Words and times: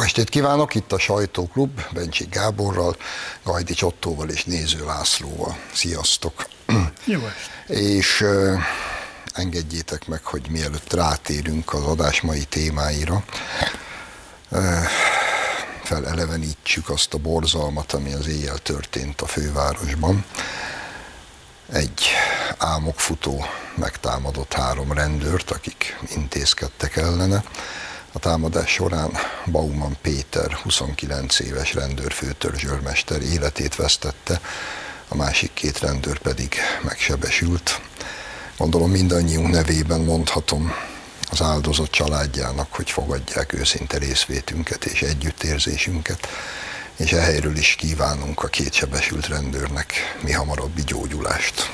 Jó 0.00 0.06
estét 0.06 0.28
kívánok, 0.28 0.74
itt 0.74 0.92
a 0.92 0.98
Sajtóklub, 0.98 1.80
Bencsik 1.92 2.28
Gáborral, 2.28 2.96
Gajdi 3.42 3.74
Csottóval 3.74 4.28
és 4.28 4.44
Néző 4.44 4.84
Lászlóval. 4.84 5.56
Sziasztok! 5.72 6.46
Jó 7.04 7.20
estét! 7.26 7.76
És 7.78 8.20
uh, 8.20 8.60
engedjétek 9.34 10.06
meg, 10.06 10.24
hogy 10.24 10.50
mielőtt 10.50 10.92
rátérünk 10.92 11.74
az 11.74 11.82
adás 11.82 12.20
mai 12.20 12.44
témáira, 12.44 13.24
uh, 14.48 14.62
felelevenítsük 15.82 16.88
azt 16.88 17.14
a 17.14 17.18
borzalmat, 17.18 17.92
ami 17.92 18.12
az 18.12 18.26
éjjel 18.26 18.58
történt 18.58 19.20
a 19.20 19.26
fővárosban. 19.26 20.24
Egy 21.72 22.08
álmokfutó 22.58 23.44
megtámadott 23.74 24.52
három 24.52 24.92
rendőrt, 24.92 25.50
akik 25.50 25.98
intézkedtek 26.14 26.96
ellene 26.96 27.44
a 28.12 28.18
támadás 28.18 28.70
során 28.70 29.10
Bauman 29.46 29.96
Péter, 30.02 30.52
29 30.52 31.40
éves 31.40 31.74
rendőrfőtörzsőrmester 31.74 33.22
életét 33.22 33.76
vesztette, 33.76 34.40
a 35.08 35.14
másik 35.14 35.50
két 35.54 35.78
rendőr 35.78 36.18
pedig 36.18 36.54
megsebesült. 36.82 37.80
Gondolom 38.56 38.90
mindannyiunk 38.90 39.50
nevében 39.50 40.00
mondhatom 40.00 40.72
az 41.30 41.42
áldozat 41.42 41.90
családjának, 41.90 42.74
hogy 42.74 42.90
fogadják 42.90 43.52
őszinte 43.52 43.98
részvétünket 43.98 44.84
és 44.84 45.02
együttérzésünket, 45.02 46.28
és 46.96 47.12
ehelyről 47.12 47.56
is 47.56 47.74
kívánunk 47.74 48.42
a 48.42 48.48
két 48.48 48.72
sebesült 48.72 49.26
rendőrnek 49.26 50.16
mi 50.22 50.32
hamarabbi 50.32 50.82
gyógyulást. 50.82 51.70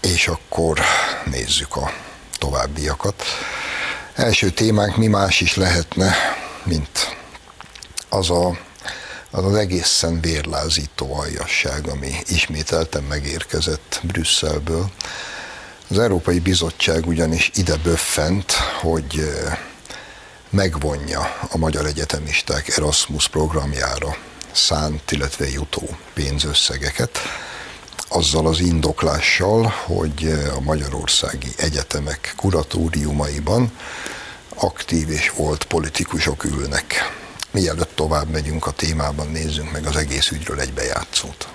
És 0.00 0.28
akkor 0.28 0.80
nézzük 1.24 1.76
a 1.76 1.92
továbbiakat. 2.38 3.24
Első 4.14 4.50
témánk 4.50 4.96
mi 4.96 5.06
más 5.06 5.40
is 5.40 5.56
lehetne, 5.56 6.14
mint 6.64 7.16
az 8.08 8.30
a, 8.30 8.48
az, 9.30 9.44
az 9.44 9.54
egészen 9.54 10.20
vérlázító 10.20 11.14
aljasság, 11.14 11.86
ami 11.86 12.14
ismételten 12.26 13.02
megérkezett 13.02 14.00
Brüsszelből. 14.02 14.90
Az 15.88 15.98
Európai 15.98 16.38
Bizottság 16.38 17.06
ugyanis 17.06 17.50
ide 17.54 17.76
böffent, 17.76 18.52
hogy 18.80 19.32
megvonja 20.50 21.36
a 21.50 21.56
magyar 21.56 21.86
egyetemisták 21.86 22.76
Erasmus 22.76 23.28
programjára 23.28 24.16
szánt, 24.52 25.12
illetve 25.12 25.48
jutó 25.48 25.96
pénzösszegeket, 26.14 27.18
azzal 28.12 28.46
az 28.46 28.60
indoklással, 28.60 29.72
hogy 29.84 30.34
a 30.56 30.60
magyarországi 30.60 31.48
egyetemek 31.56 32.34
kuratóriumaiban 32.36 33.72
aktív 34.54 35.10
és 35.10 35.30
volt 35.30 35.64
politikusok 35.64 36.44
ülnek. 36.44 36.94
Mielőtt 37.50 37.94
tovább 37.94 38.28
megyünk 38.28 38.66
a 38.66 38.70
témában, 38.70 39.28
nézzünk 39.28 39.72
meg 39.72 39.86
az 39.86 39.96
egész 39.96 40.30
ügyről 40.30 40.60
egy 40.60 40.72
bejátszót 40.72 41.48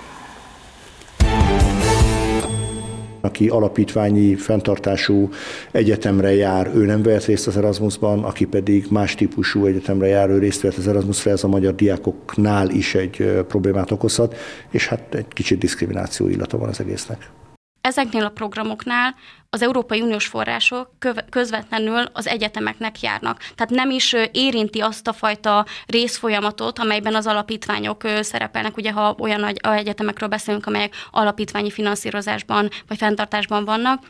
aki 3.20 3.48
alapítványi 3.48 4.34
fenntartású 4.34 5.28
egyetemre 5.70 6.34
jár, 6.34 6.70
ő 6.74 6.84
nem 6.84 7.02
vehet 7.02 7.24
részt 7.24 7.46
az 7.46 7.56
Erasmusban, 7.56 8.24
aki 8.24 8.44
pedig 8.44 8.86
más 8.90 9.14
típusú 9.14 9.66
egyetemre 9.66 10.06
jár, 10.06 10.30
ő 10.30 10.38
részt 10.38 10.60
vett 10.60 10.76
az 10.76 10.88
Erasmusra, 10.88 11.30
ez 11.30 11.44
a 11.44 11.48
magyar 11.48 11.74
diákoknál 11.74 12.70
is 12.70 12.94
egy 12.94 13.44
problémát 13.48 13.90
okozhat, 13.90 14.36
és 14.70 14.86
hát 14.86 15.14
egy 15.14 15.28
kicsit 15.28 15.58
diszkrimináció 15.58 16.28
illata 16.28 16.58
van 16.58 16.68
az 16.68 16.80
egésznek. 16.80 17.30
Ezeknél 17.80 18.24
a 18.24 18.30
programoknál 18.30 19.14
az 19.50 19.62
Európai 19.62 20.00
Uniós 20.00 20.26
források 20.26 20.90
közvetlenül 21.30 22.04
az 22.12 22.26
egyetemeknek 22.26 23.00
járnak. 23.00 23.38
Tehát 23.38 23.70
nem 23.70 23.90
is 23.90 24.14
érinti 24.32 24.80
azt 24.80 25.08
a 25.08 25.12
fajta 25.12 25.66
részfolyamatot, 25.86 26.78
amelyben 26.78 27.14
az 27.14 27.26
alapítványok 27.26 28.02
szerepelnek, 28.20 28.76
ugye 28.76 28.92
ha 28.92 29.16
olyan 29.18 29.40
nagy 29.40 29.56
egyetemekről 29.62 30.28
beszélünk, 30.28 30.66
amelyek 30.66 30.94
alapítványi 31.10 31.70
finanszírozásban 31.70 32.68
vagy 32.88 32.98
fenntartásban 32.98 33.64
vannak, 33.64 34.02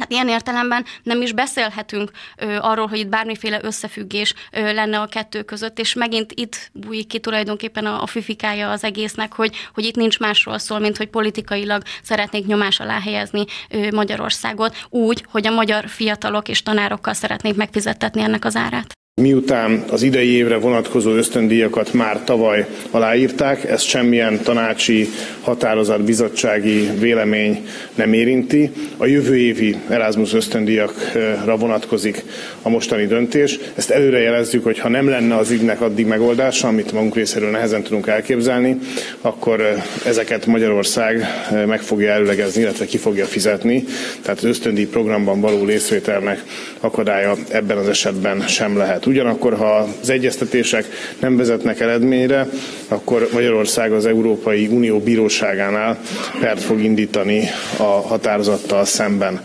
Hát 0.00 0.10
ilyen 0.10 0.28
értelemben 0.28 0.84
nem 1.02 1.22
is 1.22 1.32
beszélhetünk 1.32 2.10
ö, 2.36 2.56
arról, 2.60 2.86
hogy 2.86 2.98
itt 2.98 3.08
bármiféle 3.08 3.58
összefüggés 3.62 4.34
ö, 4.52 4.72
lenne 4.72 5.00
a 5.00 5.06
kettő 5.06 5.42
között, 5.42 5.78
és 5.78 5.94
megint 5.94 6.32
itt 6.32 6.70
bújik 6.72 7.06
ki 7.06 7.20
tulajdonképpen 7.20 7.86
a, 7.86 8.02
a 8.02 8.06
fifikája 8.06 8.70
az 8.70 8.84
egésznek, 8.84 9.32
hogy, 9.32 9.56
hogy 9.74 9.84
itt 9.84 9.96
nincs 9.96 10.18
másról 10.18 10.58
szól, 10.58 10.78
mint 10.78 10.96
hogy 10.96 11.08
politikailag 11.08 11.82
szeretnék 12.02 12.46
nyomás 12.46 12.80
alá 12.80 13.00
helyezni 13.00 13.44
ö, 13.70 13.90
Magyarországot, 13.90 14.86
úgy, 14.88 15.24
hogy 15.30 15.46
a 15.46 15.50
magyar 15.54 15.88
fiatalok 15.88 16.48
és 16.48 16.62
tanárokkal 16.62 17.14
szeretnék 17.14 17.54
megfizettetni 17.54 18.22
ennek 18.22 18.44
az 18.44 18.56
árát. 18.56 19.00
Miután 19.20 19.84
az 19.90 20.02
idei 20.02 20.28
évre 20.28 20.56
vonatkozó 20.56 21.10
ösztöndíjakat 21.10 21.92
már 21.92 22.24
tavaly 22.24 22.66
aláírták, 22.90 23.64
ezt 23.64 23.84
semmilyen 23.84 24.40
tanácsi 24.42 25.08
határozat, 25.40 26.04
bizottsági 26.04 26.90
vélemény 26.98 27.66
nem 27.94 28.12
érinti. 28.12 28.70
A 28.96 29.06
jövő 29.06 29.36
évi 29.36 29.76
Erasmus 29.88 30.34
ösztöndíjakra 30.34 31.56
vonatkozik 31.56 32.22
a 32.62 32.68
mostani 32.68 33.06
döntés. 33.06 33.58
Ezt 33.74 33.90
előre 33.90 34.18
jelezzük, 34.18 34.64
hogy 34.64 34.78
ha 34.78 34.88
nem 34.88 35.08
lenne 35.08 35.36
az 35.36 35.50
ügynek 35.50 35.80
addig 35.80 36.06
megoldása, 36.06 36.68
amit 36.68 36.92
magunk 36.92 37.14
részéről 37.14 37.50
nehezen 37.50 37.82
tudunk 37.82 38.06
elképzelni, 38.06 38.78
akkor 39.20 39.82
ezeket 40.04 40.46
Magyarország 40.46 41.26
meg 41.66 41.80
fogja 41.80 42.12
előlegezni, 42.12 42.62
illetve 42.62 42.84
ki 42.84 42.98
fogja 42.98 43.26
fizetni. 43.26 43.84
Tehát 44.22 44.38
az 44.38 44.44
ösztöndíj 44.44 44.86
programban 44.86 45.40
való 45.40 45.64
részvételnek 45.64 46.42
akadálya 46.80 47.36
ebben 47.48 47.76
az 47.76 47.88
esetben 47.88 48.40
sem 48.40 48.76
lehet. 48.76 49.01
Tehát 49.02 49.18
ugyanakkor, 49.18 49.56
ha 49.56 49.88
az 50.02 50.10
egyeztetések 50.10 50.86
nem 51.20 51.36
vezetnek 51.36 51.80
eredményre, 51.80 52.48
akkor 52.88 53.28
Magyarország 53.32 53.92
az 53.92 54.06
Európai 54.06 54.66
Unió 54.66 54.98
bíróságánál 54.98 55.98
pert 56.40 56.60
fog 56.60 56.80
indítani 56.80 57.48
a 57.76 57.82
határozattal 57.82 58.84
szemben. 58.84 59.40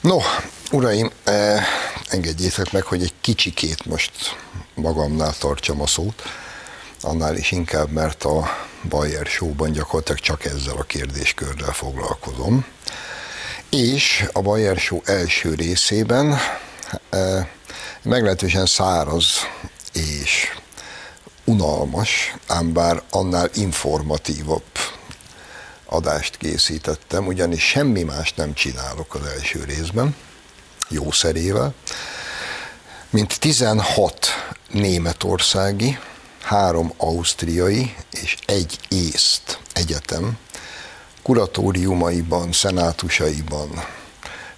No, 0.00 0.18
uraim, 0.72 1.10
eh, 1.24 1.64
engedjétek 2.08 2.72
meg, 2.72 2.82
hogy 2.82 3.02
egy 3.02 3.14
kicsikét 3.20 3.86
most 3.86 4.12
magamnál 4.74 5.32
tartsam 5.38 5.80
a 5.80 5.86
szót, 5.86 6.22
annál 7.00 7.36
is 7.36 7.52
inkább, 7.52 7.90
mert 7.90 8.24
a 8.24 8.48
Bayer 8.88 9.26
Show-ban 9.26 9.72
gyakorlatilag 9.72 10.20
csak 10.20 10.44
ezzel 10.44 10.76
a 10.78 10.82
kérdéskörrel 10.82 11.72
foglalkozom 11.72 12.64
és 13.70 14.24
a 14.32 14.40
Bayer 14.40 14.76
Show 14.76 15.00
első 15.04 15.54
részében 15.54 16.38
e, 17.10 17.48
meglehetősen 18.02 18.66
száraz 18.66 19.26
és 19.92 20.56
unalmas, 21.44 22.34
ám 22.46 22.72
bár 22.72 23.02
annál 23.10 23.50
informatívabb 23.54 24.62
adást 25.84 26.36
készítettem, 26.36 27.26
ugyanis 27.26 27.62
semmi 27.62 28.02
más 28.02 28.34
nem 28.34 28.54
csinálok 28.54 29.14
az 29.14 29.26
első 29.26 29.64
részben, 29.64 30.16
jószerével, 30.88 31.74
mint 33.10 33.40
16 33.40 34.26
németországi, 34.70 35.98
három 36.42 36.92
ausztriai 36.96 37.94
és 38.10 38.36
egy 38.46 38.78
észt 38.88 39.58
egyetem 39.72 40.38
kuratóriumaiban, 41.26 42.52
szenátusaiban, 42.52 43.84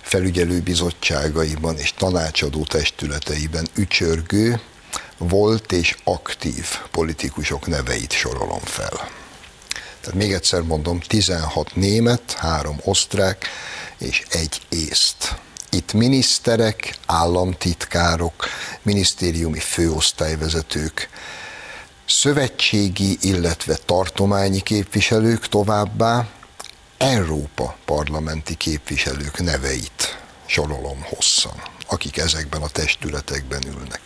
felügyelőbizottságaiban 0.00 1.79
és 1.79 1.93
tanácsadó 1.93 2.65
testületeiben 2.65 3.67
ücsörgő, 3.75 4.61
volt 5.19 5.73
és 5.73 5.97
aktív 6.05 6.67
politikusok 6.91 7.67
neveit 7.67 8.12
sorolom 8.12 8.61
fel. 8.61 9.09
Tehát 10.00 10.15
még 10.15 10.32
egyszer 10.32 10.62
mondom, 10.62 11.00
16 11.00 11.76
német, 11.76 12.32
három 12.32 12.76
osztrák 12.85 13.47
és 13.99 14.23
egy 14.31 14.61
észt. 14.69 15.37
Itt 15.70 15.93
miniszterek, 15.93 16.94
államtitkárok, 17.06 18.47
minisztériumi 18.82 19.59
főosztályvezetők, 19.59 21.09
szövetségi, 22.06 23.19
illetve 23.20 23.79
tartományi 23.87 24.61
képviselők 24.61 25.49
továbbá, 25.49 26.26
Európa 26.99 27.77
parlamenti 27.85 28.55
képviselők 28.55 29.39
neveit 29.39 30.19
sorolom 30.47 31.03
hosszan, 31.03 31.62
akik 31.87 32.17
ezekben 32.17 32.62
a 32.62 32.69
testületekben 32.69 33.62
ülnek. 33.67 34.00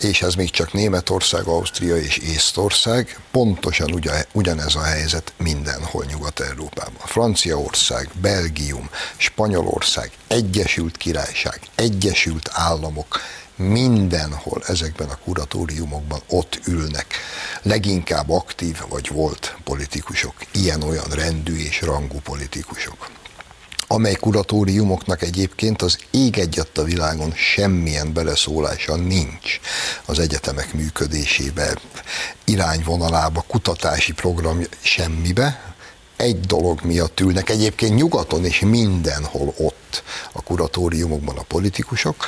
És 0.00 0.22
ez 0.22 0.34
még 0.34 0.50
csak 0.50 0.72
Németország, 0.72 1.46
Ausztria 1.46 1.96
és 1.96 2.16
Észtország, 2.16 3.20
pontosan 3.30 4.02
ugyanez 4.32 4.74
a 4.74 4.82
helyzet 4.82 5.32
mindenhol 5.36 6.04
Nyugat-Európában. 6.04 7.00
Franciaország, 7.04 8.10
Belgium, 8.20 8.90
Spanyolország, 9.16 10.10
Egyesült 10.26 10.96
Királyság, 10.96 11.60
Egyesült 11.74 12.50
Államok, 12.52 13.20
mindenhol 13.56 14.62
ezekben 14.66 15.08
a 15.08 15.18
kuratóriumokban 15.24 16.20
ott 16.28 16.60
ülnek. 16.66 17.06
Leginkább 17.62 18.30
aktív 18.30 18.82
vagy 18.88 19.08
volt 19.08 19.56
politikusok, 19.64 20.34
ilyen-olyan 20.52 21.08
rendű 21.10 21.56
és 21.58 21.80
rangú 21.82 22.20
politikusok. 22.20 23.10
amely 23.88 24.14
kuratóriumoknak 24.14 25.22
egyébként 25.22 25.82
az 25.82 25.98
ég 26.10 26.38
egyet 26.38 26.78
a 26.78 26.84
világon 26.84 27.32
semmilyen 27.34 28.12
beleszólása 28.12 28.96
nincs 28.96 29.60
az 30.04 30.18
egyetemek 30.18 30.74
működésébe, 30.74 31.78
irányvonalába, 32.44 33.44
kutatási 33.48 34.12
program 34.12 34.60
semmibe, 34.80 35.74
egy 36.16 36.40
dolog 36.40 36.80
miatt 36.82 37.20
ülnek 37.20 37.50
egyébként 37.50 37.94
nyugaton 37.94 38.44
és 38.44 38.60
mindenhol 38.60 39.54
ott 39.58 40.02
a 40.32 40.42
kuratóriumokban 40.42 41.36
a 41.36 41.42
politikusok, 41.42 42.26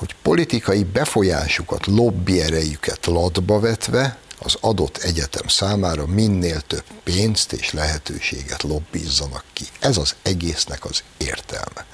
hogy 0.00 0.14
politikai 0.22 0.84
befolyásukat, 0.84 1.86
lobby 1.86 2.40
erejüket 2.40 3.06
latba 3.06 3.60
vetve 3.60 4.18
az 4.38 4.56
adott 4.60 4.96
egyetem 4.96 5.48
számára 5.48 6.06
minél 6.06 6.60
több 6.60 6.84
pénzt 7.04 7.52
és 7.52 7.72
lehetőséget 7.72 8.62
lobbizzanak 8.62 9.44
ki. 9.52 9.64
Ez 9.80 9.96
az 9.96 10.14
egésznek 10.22 10.84
az 10.84 11.02
értelme. 11.16 11.86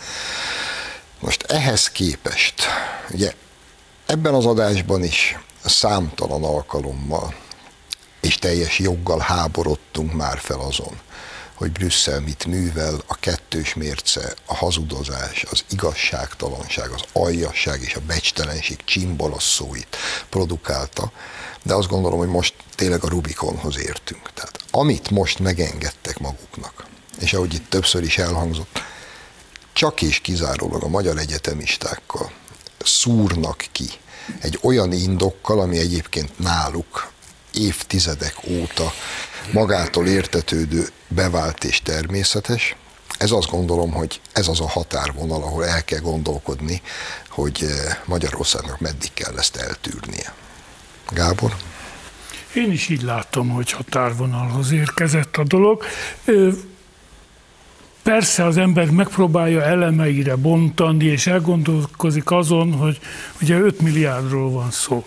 Most 1.21 1.43
ehhez 1.43 1.91
képest, 1.91 2.55
ugye 3.11 3.33
ebben 4.07 4.35
az 4.35 4.47
adásban 4.47 5.05
is 5.05 5.39
számtalan 5.65 6.45
alkalommal 6.45 7.35
és 8.21 8.35
teljes 8.39 8.79
joggal 8.79 9.19
háborodtunk 9.19 10.13
már 10.13 10.39
fel 10.39 10.61
azon, 10.61 11.01
hogy 11.57 11.73
Brüsszel 11.73 12.21
mit 12.21 12.45
művel, 12.45 13.03
a 13.07 13.15
kettős 13.15 13.75
mérce, 13.75 14.35
a 14.47 14.55
hazudozás, 14.55 15.45
az 15.51 15.65
igazságtalanság, 15.71 16.91
az 16.91 17.03
aljasság 17.13 17.83
és 17.83 17.95
a 17.95 18.01
becstelenség 18.07 18.85
csimbalasszóit 18.85 19.97
produkálta, 20.29 21.13
de 21.63 21.75
azt 21.75 21.89
gondolom, 21.89 22.19
hogy 22.19 22.29
most 22.29 22.55
tényleg 22.75 23.05
a 23.05 23.09
Rubikonhoz 23.09 23.79
értünk. 23.79 24.33
Tehát 24.35 24.59
amit 24.71 25.11
most 25.11 25.39
megengedtek 25.39 26.19
maguknak, 26.19 26.87
és 27.21 27.33
ahogy 27.33 27.55
itt 27.55 27.71
többször 27.71 28.03
is 28.03 28.19
elhangzott, 28.19 28.83
csak 29.73 30.03
és 30.03 30.19
kizárólag 30.19 30.83
a 30.83 30.89
magyar 30.89 31.19
egyetemistákkal 31.19 32.33
szúrnak 32.85 33.65
ki 33.73 33.91
egy 34.41 34.59
olyan 34.63 34.93
indokkal, 34.93 35.61
ami 35.61 35.79
egyébként 35.79 36.39
náluk 36.39 37.11
évtizedek 37.53 38.37
óta 38.49 38.93
magától 39.53 40.07
értetődő, 40.07 40.89
bevált 41.09 41.65
és 41.65 41.81
természetes. 41.81 42.77
Ez 43.19 43.31
azt 43.31 43.51
gondolom, 43.51 43.93
hogy 43.93 44.21
ez 44.33 44.49
az 44.49 44.61
a 44.61 44.69
határvonal, 44.69 45.43
ahol 45.43 45.67
el 45.67 45.85
kell 45.85 46.01
gondolkodni, 46.01 46.83
hogy 47.29 47.59
eh, 47.63 47.97
Magyarországnak 48.05 48.81
meddig 48.81 49.13
kell 49.15 49.39
ezt 49.39 49.57
eltűrnie. 49.57 50.35
Gábor? 51.11 51.57
Én 52.55 52.73
is 52.73 52.89
így 52.89 53.03
látom, 53.03 53.49
hogy 53.49 53.73
határvonalhoz 53.73 54.73
érkezett 54.73 55.37
a 55.37 55.43
dolog. 55.45 55.85
Persze 58.03 58.45
az 58.45 58.57
ember 58.57 58.91
megpróbálja 58.91 59.63
elemeire 59.63 60.37
bontani, 60.37 61.05
és 61.05 61.27
elgondolkozik 61.27 62.31
azon, 62.31 62.73
hogy 62.73 62.99
ugye 63.41 63.59
5 63.59 63.81
milliárdról 63.81 64.51
van 64.51 64.71
szó. 64.71 65.05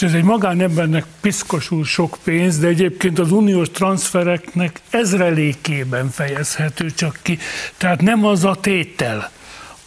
És 0.00 0.06
ez 0.06 0.14
egy 0.14 0.24
magánembernek 0.24 1.04
piszkosul 1.20 1.84
sok 1.84 2.18
pénz, 2.24 2.58
de 2.58 2.66
egyébként 2.66 3.18
az 3.18 3.32
uniós 3.32 3.70
transfereknek 3.70 4.80
ezrelékében 4.90 6.10
fejezhető 6.10 6.90
csak 6.90 7.18
ki. 7.22 7.38
Tehát 7.76 8.00
nem 8.00 8.24
az 8.24 8.44
a 8.44 8.54
tétel, 8.54 9.30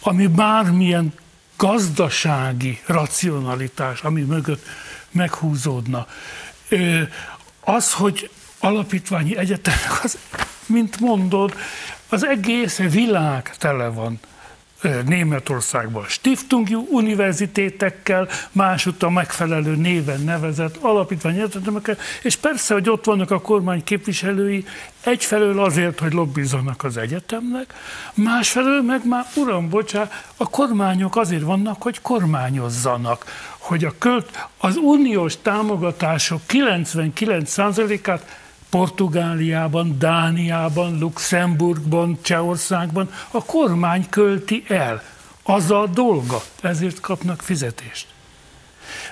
ami 0.02 0.28
bármilyen 0.28 1.14
gazdasági 1.58 2.80
racionalitás, 2.86 4.02
ami 4.02 4.22
mögött 4.22 4.66
meghúzódna. 5.12 6.08
Az, 7.60 7.94
hogy 7.94 8.30
alapítványi 8.60 9.38
egyetemek, 9.38 10.04
az, 10.04 10.18
mint 10.66 11.00
mondod, 11.00 11.56
az 12.10 12.26
egész 12.26 12.78
világ 12.78 13.56
tele 13.58 13.88
van 13.88 14.20
Németországban 15.06 16.06
Stiftung 16.08 16.68
univerzitétekkel, 16.90 18.28
másutt 18.52 19.04
a 19.04 19.10
megfelelő 19.10 19.76
néven 19.76 20.22
nevezett 20.22 20.78
alapítványi 20.82 21.42
egyetemekkel, 21.42 21.98
és 22.22 22.36
persze, 22.36 22.74
hogy 22.74 22.90
ott 22.90 23.06
vannak 23.06 23.32
a 23.32 23.42
kormány 23.42 23.84
képviselői, 23.84 24.66
egyfelől 25.04 25.60
azért, 25.60 26.00
hogy 26.00 26.14
lobbizzanak 26.14 26.84
az 26.84 26.98
egyetemnek, 26.98 27.74
másfelől 28.14 28.82
meg 28.82 29.08
már, 29.08 29.26
uram, 29.36 29.70
bocsá, 29.70 30.10
a 30.38 30.50
kormányok 30.50 31.16
azért 31.16 31.44
vannak, 31.44 31.82
hogy 31.82 32.02
kormányozzanak, 32.02 33.26
hogy 33.58 33.84
a 33.86 33.94
költ, 33.98 34.48
az 34.58 34.76
uniós 34.76 35.38
támogatások 35.42 36.42
99%-át 36.48 38.42
Portugáliában, 38.74 39.96
Dániában, 40.00 40.98
Luxemburgban, 41.00 42.18
Csehországban 42.22 43.10
a 43.32 43.44
kormány 43.44 44.06
költi 44.10 44.64
el. 44.68 45.04
Az 45.44 45.72
a 45.72 45.88
dolga, 45.94 46.42
ezért 46.62 47.00
kapnak 47.00 47.42
fizetést. 47.42 48.06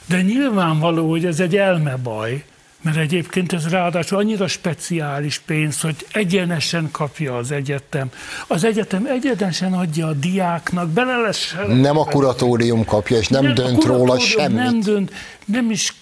De 0.06 0.22
nyilvánvaló, 0.22 1.10
hogy 1.10 1.26
ez 1.26 1.40
egy 1.40 1.56
elmebaj, 1.56 2.44
mert 2.82 2.98
egyébként 2.98 3.54
ez 3.54 3.68
ráadásul 3.68 4.18
annyira 4.18 4.48
speciális 4.48 5.40
pénz, 5.40 5.82
hogy 5.82 6.08
egyenesen 6.12 6.90
kapja 6.92 7.38
az 7.38 7.52
egyetem. 7.52 8.12
Az 8.48 8.64
egyetem 8.64 9.06
egyenesen 9.06 9.74
adja 9.74 10.08
a 10.08 10.14
diáknak, 10.14 10.90
bele 10.90 11.18
lesz... 11.18 11.56
Nem 11.68 11.98
a 11.98 12.06
kuratórium 12.06 12.86
kapja, 12.86 13.18
és 13.18 13.28
nem, 13.28 13.44
nem 13.44 13.54
dönt 13.54 13.84
róla 13.84 14.20
semmit. 14.20 14.58
Nem 14.58 14.80
dönt, 14.80 15.12
nem 15.46 15.72
is 15.72 15.94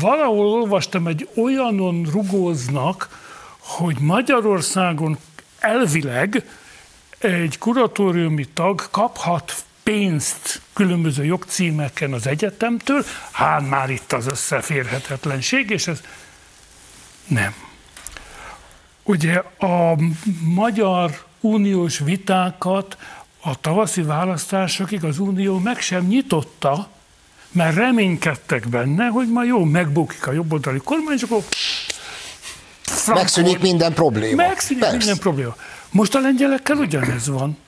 valahol 0.00 0.46
olvastam, 0.46 1.06
egy 1.06 1.28
olyanon 1.34 2.08
rugóznak, 2.12 3.26
hogy 3.58 3.98
Magyarországon 4.00 5.18
elvileg 5.58 6.44
egy 7.18 7.58
kuratóriumi 7.58 8.44
tag 8.44 8.90
kaphat 8.90 9.64
pénzt 9.82 10.60
különböző 10.72 11.24
jogcímeken 11.24 12.12
az 12.12 12.26
egyetemtől, 12.26 13.04
hát 13.30 13.68
már 13.68 13.90
itt 13.90 14.12
az 14.12 14.26
összeférhetetlenség, 14.26 15.70
és 15.70 15.86
ez 15.86 16.00
nem. 17.26 17.54
Ugye 19.02 19.42
a 19.58 19.96
magyar 20.42 21.24
uniós 21.40 21.98
vitákat 21.98 22.96
a 23.40 23.60
tavaszi 23.60 24.02
választásokig 24.02 25.04
az 25.04 25.18
unió 25.18 25.58
meg 25.58 25.80
sem 25.80 26.06
nyitotta, 26.06 26.88
mert 27.52 27.76
reménykedtek 27.76 28.68
benne, 28.68 29.06
hogy 29.06 29.28
ma 29.28 29.44
jó, 29.44 29.64
megbukik 29.64 30.26
a 30.26 30.32
jobboldali 30.32 30.80
kormány, 30.84 31.16
és 31.16 31.22
akkor 31.22 31.42
Frankon, 32.82 33.14
megszűnik 33.14 33.60
minden 33.60 33.92
probléma. 33.92 34.46
Megszűnik 34.46 34.82
Persze. 34.82 34.96
minden 34.96 35.18
probléma. 35.18 35.56
Most 35.90 36.14
a 36.14 36.20
lengyelekkel 36.20 36.76
ugyanez 36.76 37.28
van. 37.28 37.58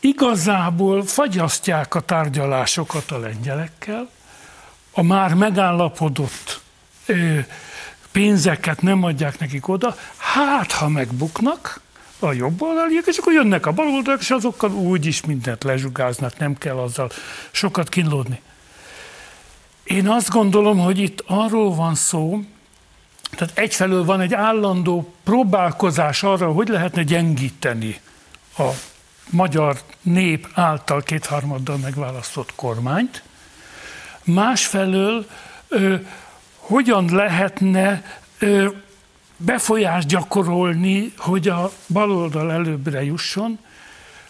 Igazából 0.00 1.06
fagyasztják 1.06 1.94
a 1.94 2.00
tárgyalásokat 2.00 3.10
a 3.10 3.18
lengyelekkel, 3.18 4.10
a 4.92 5.02
már 5.02 5.34
megállapodott 5.34 6.60
ö, 7.06 7.38
pénzeket 8.12 8.82
nem 8.82 9.04
adják 9.04 9.38
nekik 9.38 9.68
oda, 9.68 9.96
hát 10.16 10.72
ha 10.72 10.88
megbuknak 10.88 11.80
a 12.18 12.32
jobb 12.32 12.62
oldaliak, 12.62 13.06
és 13.06 13.16
akkor 13.16 13.32
jönnek 13.32 13.66
a 13.66 13.72
bal 13.72 14.16
és 14.18 14.30
azokkal 14.30 14.70
úgy 14.70 15.06
is 15.06 15.24
mindent 15.24 15.64
lezsugáznak, 15.64 16.38
nem 16.38 16.58
kell 16.58 16.76
azzal 16.76 17.10
sokat 17.50 17.88
kínlódni. 17.88 18.40
Én 19.92 20.08
azt 20.08 20.30
gondolom, 20.30 20.78
hogy 20.78 20.98
itt 20.98 21.24
arról 21.26 21.74
van 21.74 21.94
szó, 21.94 22.42
tehát 23.30 23.58
egyfelől 23.58 24.04
van 24.04 24.20
egy 24.20 24.34
állandó 24.34 25.14
próbálkozás 25.24 26.22
arra, 26.22 26.52
hogy 26.52 26.68
lehetne 26.68 27.02
gyengíteni 27.02 28.00
a 28.58 28.68
magyar 29.30 29.80
nép 30.02 30.48
által 30.54 31.02
kétharmaddal 31.02 31.76
megválasztott 31.76 32.54
kormányt, 32.54 33.22
másfelől 34.24 35.26
ö, 35.68 35.94
hogyan 36.56 37.14
lehetne 37.14 38.04
ö, 38.38 38.68
befolyást 39.36 40.08
gyakorolni, 40.08 41.12
hogy 41.16 41.48
a 41.48 41.70
baloldal 41.88 42.52
előbbre 42.52 43.04
jusson, 43.04 43.58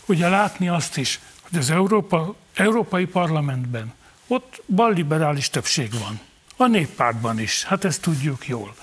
ugye 0.07 0.28
látni 0.28 0.69
azt 0.69 0.97
is, 0.97 1.21
hogy 1.50 1.59
az 1.59 1.71
Európa, 1.71 2.35
Európai 2.54 3.04
Parlamentben 3.04 3.92
ott 4.32 4.62
balliberális 4.66 5.50
többség 5.50 5.90
van. 5.98 6.20
A 6.56 6.66
néppártban 6.66 7.38
is, 7.38 7.64
hát 7.64 7.84
ezt 7.84 8.02
tudjuk 8.02 8.48
jól. 8.48 8.74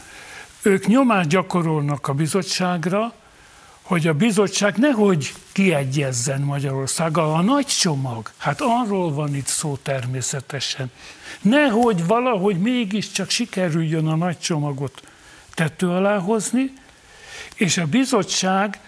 Ők 0.62 0.88
nyomást 0.88 1.30
gyakorolnak 1.30 2.08
a 2.08 2.14
bizottságra, 2.14 3.14
hogy 3.82 4.08
a 4.08 4.14
bizottság 4.14 4.78
nehogy 4.78 5.34
kiegyezzen 5.52 6.42
Magyarországgal. 6.42 7.34
A 7.34 7.42
nagy 7.42 7.66
csomag, 7.66 8.32
hát 8.38 8.62
arról 8.62 9.14
van 9.14 9.36
itt 9.36 9.48
szó 9.48 9.78
természetesen. 9.84 10.92
Nehogy 11.42 12.06
valahogy 12.06 12.60
mégiscsak 12.60 13.30
sikerüljön 13.30 14.08
a 14.08 14.16
nagy 14.16 14.40
csomagot 14.40 15.02
tető 15.54 15.90
alá 15.90 16.18
hozni, 16.18 16.74
és 17.56 17.78
a 17.78 17.86
bizottság 17.86 18.80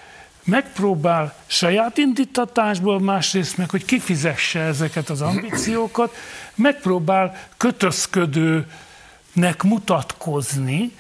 megpróbál 0.44 1.36
saját 1.48 1.98
indítatásból, 1.98 3.00
másrészt 3.00 3.58
meg, 3.58 3.70
hogy 3.70 3.86
kifizesse 3.86 4.60
ezeket 4.60 5.10
az 5.10 5.22
ambíciókat, 5.22 6.16
megpróbál 6.56 7.48
kötözködőnek 7.58 9.64
mutatkozni, 9.64 10.92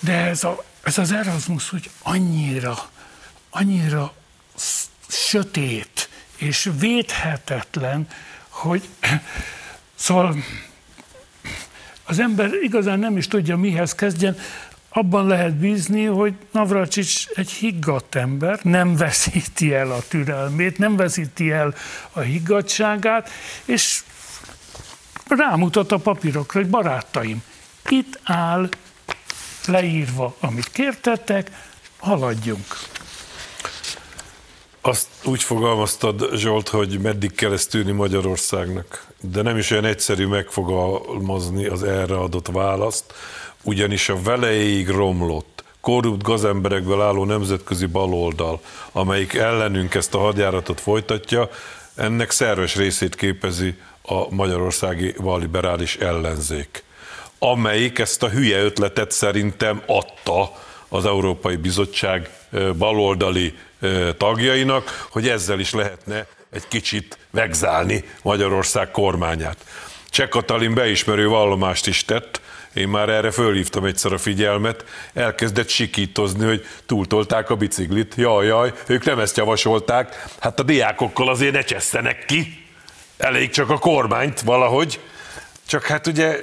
de 0.00 0.12
ez, 0.12 0.44
a, 0.44 0.64
ez 0.82 0.98
az 0.98 1.12
Erasmus, 1.12 1.68
hogy 1.68 1.90
annyira, 2.02 2.78
annyira 3.50 4.14
sötét 5.08 6.08
és 6.36 6.70
védhetetlen, 6.78 8.08
hogy 8.48 8.88
szóval 9.94 10.36
az 12.04 12.18
ember 12.18 12.50
igazán 12.62 12.98
nem 12.98 13.16
is 13.16 13.28
tudja, 13.28 13.56
mihez 13.56 13.94
kezdjen. 13.94 14.36
Abban 14.88 15.26
lehet 15.26 15.54
bízni, 15.54 16.04
hogy 16.04 16.34
Navracsics 16.50 17.26
egy 17.34 17.50
higgadt 17.50 18.14
ember, 18.14 18.58
nem 18.62 18.96
veszíti 18.96 19.74
el 19.74 19.90
a 19.90 20.02
türelmét, 20.08 20.78
nem 20.78 20.96
veszíti 20.96 21.50
el 21.50 21.74
a 22.12 22.20
higgadságát, 22.20 23.30
és 23.64 24.02
rámutat 25.28 25.92
a 25.92 25.98
papírokra, 25.98 26.60
hogy 26.60 26.70
barátaim, 26.70 27.42
itt 27.88 28.18
áll 28.22 28.68
leírva, 29.66 30.36
amit 30.40 30.70
kértetek, 30.72 31.50
haladjunk. 31.98 32.66
Azt 34.80 35.08
úgy 35.24 35.42
fogalmaztad, 35.42 36.30
Zsolt, 36.34 36.68
hogy 36.68 37.00
meddig 37.00 37.34
kell 37.34 37.52
ezt 37.52 37.70
tűni 37.70 37.92
Magyarországnak, 37.92 39.06
de 39.20 39.42
nem 39.42 39.56
is 39.56 39.70
olyan 39.70 39.84
egyszerű 39.84 40.26
megfogalmazni 40.26 41.66
az 41.66 41.82
erre 41.82 42.16
adott 42.16 42.46
választ, 42.46 43.14
ugyanis 43.62 44.08
a 44.08 44.22
veleig 44.22 44.88
romlott, 44.88 45.64
korrupt 45.80 46.22
gazemberekből 46.22 47.00
álló 47.00 47.24
nemzetközi 47.24 47.86
baloldal, 47.86 48.60
amelyik 48.92 49.34
ellenünk 49.34 49.94
ezt 49.94 50.14
a 50.14 50.18
hadjáratot 50.18 50.80
folytatja, 50.80 51.48
ennek 51.94 52.30
szerves 52.30 52.76
részét 52.76 53.14
képezi 53.14 53.74
a 54.06 54.34
magyarországi 54.34 55.14
balliberális 55.22 55.96
ellenzék, 55.96 56.82
amelyik 57.38 57.98
ezt 57.98 58.22
a 58.22 58.28
hülye 58.28 58.62
ötletet 58.62 59.10
szerintem 59.10 59.82
adta 59.86 60.52
az 60.88 61.06
Európai 61.06 61.56
Bizottság 61.56 62.30
baloldali 62.78 63.54
tagjainak, 64.16 65.06
hogy 65.10 65.28
ezzel 65.28 65.58
is 65.58 65.72
lehetne 65.72 66.26
egy 66.50 66.68
kicsit 66.68 67.18
vegzálni 67.30 68.04
Magyarország 68.22 68.90
kormányát. 68.90 69.56
Cseh 70.08 70.28
Katalin 70.28 70.74
beismerő 70.74 71.28
vallomást 71.28 71.86
is 71.86 72.04
tett, 72.04 72.40
én 72.74 72.88
már 72.88 73.08
erre 73.08 73.30
fölhívtam 73.30 73.84
egyszer 73.84 74.12
a 74.12 74.18
figyelmet, 74.18 74.84
elkezdett 75.14 75.68
sikítozni, 75.68 76.46
hogy 76.46 76.66
túltolták 76.86 77.50
a 77.50 77.54
biciklit. 77.54 78.14
Jaj, 78.16 78.46
jaj, 78.46 78.72
ők 78.86 79.04
nem 79.04 79.18
ezt 79.18 79.36
javasolták, 79.36 80.24
hát 80.38 80.60
a 80.60 80.62
diákokkal 80.62 81.28
azért 81.28 81.52
ne 81.52 81.62
csesztenek 81.62 82.24
ki. 82.24 82.63
Elég 83.16 83.50
csak 83.50 83.70
a 83.70 83.78
kormányt 83.78 84.40
valahogy. 84.40 85.00
Csak 85.66 85.84
hát 85.84 86.06
ugye 86.06 86.40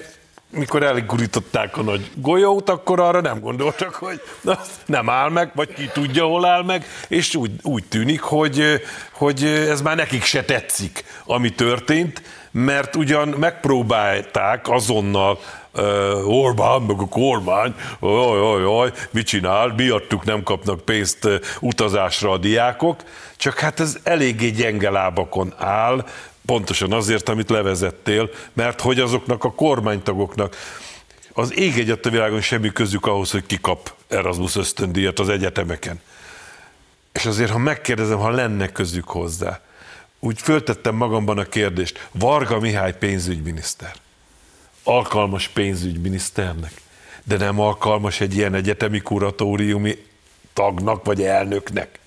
mikor 0.52 0.84
elgurították 0.84 1.78
a 1.78 1.82
nagy 1.82 2.12
golyót, 2.16 2.70
akkor 2.70 3.00
arra 3.00 3.22
nem 3.22 3.40
gondoltak, 3.40 3.94
hogy 3.94 4.22
na, 4.42 4.60
nem 4.86 5.10
áll 5.10 5.30
meg, 5.30 5.52
vagy 5.56 5.74
ki 5.74 5.90
tudja, 5.94 6.26
hol 6.26 6.46
áll 6.46 6.64
meg, 6.64 6.86
és 7.08 7.36
úgy, 7.36 7.52
úgy 7.62 7.84
tűnik, 7.84 8.22
hogy, 8.22 8.82
hogy 9.12 9.44
ez 9.44 9.82
már 9.82 9.96
nekik 9.96 10.24
se 10.24 10.44
tetszik, 10.44 11.04
ami 11.26 11.50
történt, 11.50 12.22
mert 12.52 12.96
ugyan 12.96 13.28
megpróbálták 13.28 14.70
azonnal 14.70 15.40
uh, 15.74 15.84
Orbán, 16.28 16.82
meg 16.82 17.00
a 17.00 17.08
kormány, 17.08 17.74
oj, 18.00 18.42
oj, 18.42 18.66
oj, 18.66 18.92
mit 19.12 19.28
csinál, 19.28 19.74
miattuk 19.78 20.24
nem 20.24 20.44
kapnak 20.44 20.82
pénzt 20.82 21.26
uh, 21.26 21.36
utazásra 21.60 22.32
a 22.32 22.38
diákok, 22.38 23.04
csak 23.38 23.60
hát 23.60 23.80
ez 23.80 23.98
eléggé 24.04 24.50
gyenge 24.50 24.90
lábakon 24.90 25.54
áll, 25.58 26.06
Pontosan 26.46 26.94
azért, 26.94 27.30
amit 27.30 27.50
levezettél, 27.50 28.30
mert 28.54 28.82
hogy 28.82 29.00
azoknak 29.00 29.44
a 29.44 29.52
kormánytagoknak 29.52 30.56
az 31.34 31.58
ég 31.58 31.80
egyet 31.80 32.06
a 32.06 32.10
világon 32.10 32.42
semmi 32.42 32.72
közük 32.72 33.06
ahhoz, 33.06 33.32
hogy 33.32 33.46
kikap 33.46 33.94
Erasmus 34.08 34.56
ösztöndíjat 34.56 35.20
az 35.20 35.30
egyetemeken. 35.30 36.02
És 37.12 37.26
azért, 37.26 37.52
ha 37.52 37.58
megkérdezem, 37.58 38.18
ha 38.18 38.30
lenne 38.30 38.72
közük 38.72 39.08
hozzá, 39.08 39.62
úgy 40.20 40.42
föltettem 40.42 40.96
magamban 40.96 41.38
a 41.38 41.44
kérdést, 41.44 42.08
Varga 42.12 42.60
Mihály 42.60 42.98
pénzügyminiszter, 42.98 43.94
alkalmas 44.84 45.48
pénzügyminiszternek, 45.48 46.82
de 47.24 47.38
nem 47.38 47.60
alkalmas 47.60 48.22
egy 48.22 48.36
ilyen 48.36 48.54
egyetemi 48.54 49.00
kuratóriumi 49.00 50.06
tagnak 50.54 51.06
vagy 51.06 51.22
elnöknek. 51.22 52.00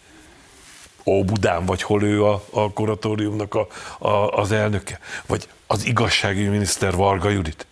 Óbudán, 1.07 1.67
vagy 1.67 1.83
hol 1.83 2.03
ő 2.03 2.25
a, 2.25 2.45
a 2.51 2.73
kuratóriumnak 2.73 3.55
a, 3.55 3.67
a, 3.99 4.29
az 4.29 4.53
elnöke, 4.53 4.99
vagy 5.27 5.49
az 5.67 5.87
igazságügyi 5.87 6.49
miniszter 6.49 6.95
Varga 6.95 7.29
Judit. 7.29 7.67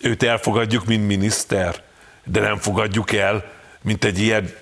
Őt 0.00 0.22
elfogadjuk, 0.22 0.84
mint 0.84 1.06
miniszter, 1.06 1.82
de 2.24 2.40
nem 2.40 2.56
fogadjuk 2.56 3.12
el, 3.12 3.44
mint 3.82 4.04
egy 4.04 4.18
ilyen 4.18 4.52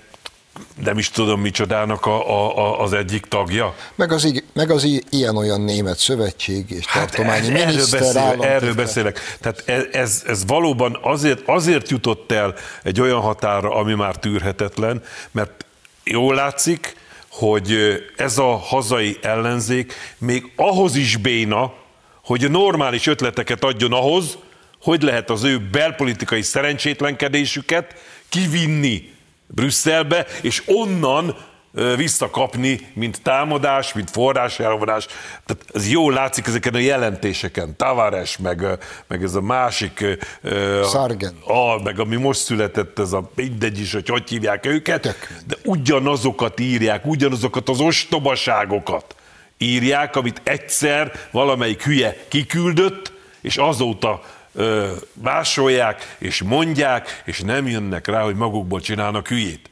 nem 0.83 0.97
is 0.97 1.09
tudom 1.09 1.41
micsodának 1.41 2.05
a, 2.05 2.57
a, 2.57 2.81
az 2.81 2.93
egyik 2.93 3.25
tagja. 3.25 3.75
Meg 3.95 4.11
az, 4.11 4.43
meg 4.53 4.71
az 4.71 4.87
ilyen-olyan 5.09 5.61
német 5.61 5.97
szövetség 5.97 6.71
és 6.71 6.85
hát 6.85 7.05
tartományi 7.11 7.53
ez, 7.53 7.65
miniszter, 7.65 8.01
erről, 8.01 8.37
beszél, 8.37 8.43
erről 8.43 8.73
beszélek. 8.73 9.37
Tehát 9.41 9.63
ez, 9.65 9.83
ez, 9.91 10.23
ez 10.27 10.45
valóban 10.45 10.99
azért, 11.01 11.41
azért 11.45 11.89
jutott 11.89 12.31
el 12.31 12.55
egy 12.83 13.01
olyan 13.01 13.21
határa, 13.21 13.75
ami 13.75 13.93
már 13.93 14.15
tűrhetetlen, 14.15 15.03
mert 15.31 15.65
jól 16.03 16.35
látszik, 16.35 16.95
hogy 17.39 18.03
ez 18.15 18.37
a 18.37 18.55
hazai 18.55 19.17
ellenzék 19.21 19.93
még 20.17 20.51
ahhoz 20.55 20.95
is 20.95 21.17
béna, 21.17 21.73
hogy 22.23 22.51
normális 22.51 23.07
ötleteket 23.07 23.63
adjon 23.63 23.93
ahhoz, 23.93 24.37
hogy 24.81 25.01
lehet 25.01 25.29
az 25.29 25.43
ő 25.43 25.59
belpolitikai 25.71 26.41
szerencsétlenkedésüket 26.41 27.95
kivinni 28.29 29.11
Brüsszelbe, 29.47 30.25
és 30.41 30.63
onnan 30.65 31.37
visszakapni, 31.95 32.79
mint 32.93 33.21
támadás, 33.21 33.93
mint 33.93 34.09
forráselvonás. 34.09 35.05
Tehát 35.45 35.65
ez 35.73 35.91
jól 35.91 36.13
látszik 36.13 36.47
ezeken 36.47 36.73
a 36.73 36.77
jelentéseken. 36.77 37.75
Tavares, 37.77 38.37
meg, 38.37 38.65
meg 39.07 39.23
ez 39.23 39.35
a 39.35 39.41
másik... 39.41 40.05
Sargen. 40.91 41.37
A, 41.43 41.81
meg 41.83 41.99
ami 41.99 42.15
most 42.15 42.39
született, 42.39 42.99
ez 42.99 43.13
a 43.13 43.29
mindegy 43.35 43.79
is, 43.79 43.93
hogy 43.93 44.07
hogy 44.07 44.29
hívják 44.29 44.65
őket, 44.65 45.15
de 45.47 45.55
ugyanazokat 45.63 46.59
írják, 46.59 47.05
ugyanazokat 47.05 47.69
az 47.69 47.79
ostobaságokat 47.79 49.15
írják, 49.57 50.15
amit 50.15 50.41
egyszer 50.43 51.11
valamelyik 51.31 51.83
hülye 51.83 52.17
kiküldött, 52.27 53.11
és 53.41 53.57
azóta 53.57 54.21
másolják, 55.13 56.15
és 56.17 56.41
mondják, 56.41 57.21
és 57.25 57.39
nem 57.39 57.67
jönnek 57.67 58.07
rá, 58.07 58.21
hogy 58.21 58.35
magukból 58.35 58.81
csinálnak 58.81 59.27
hülyét. 59.27 59.69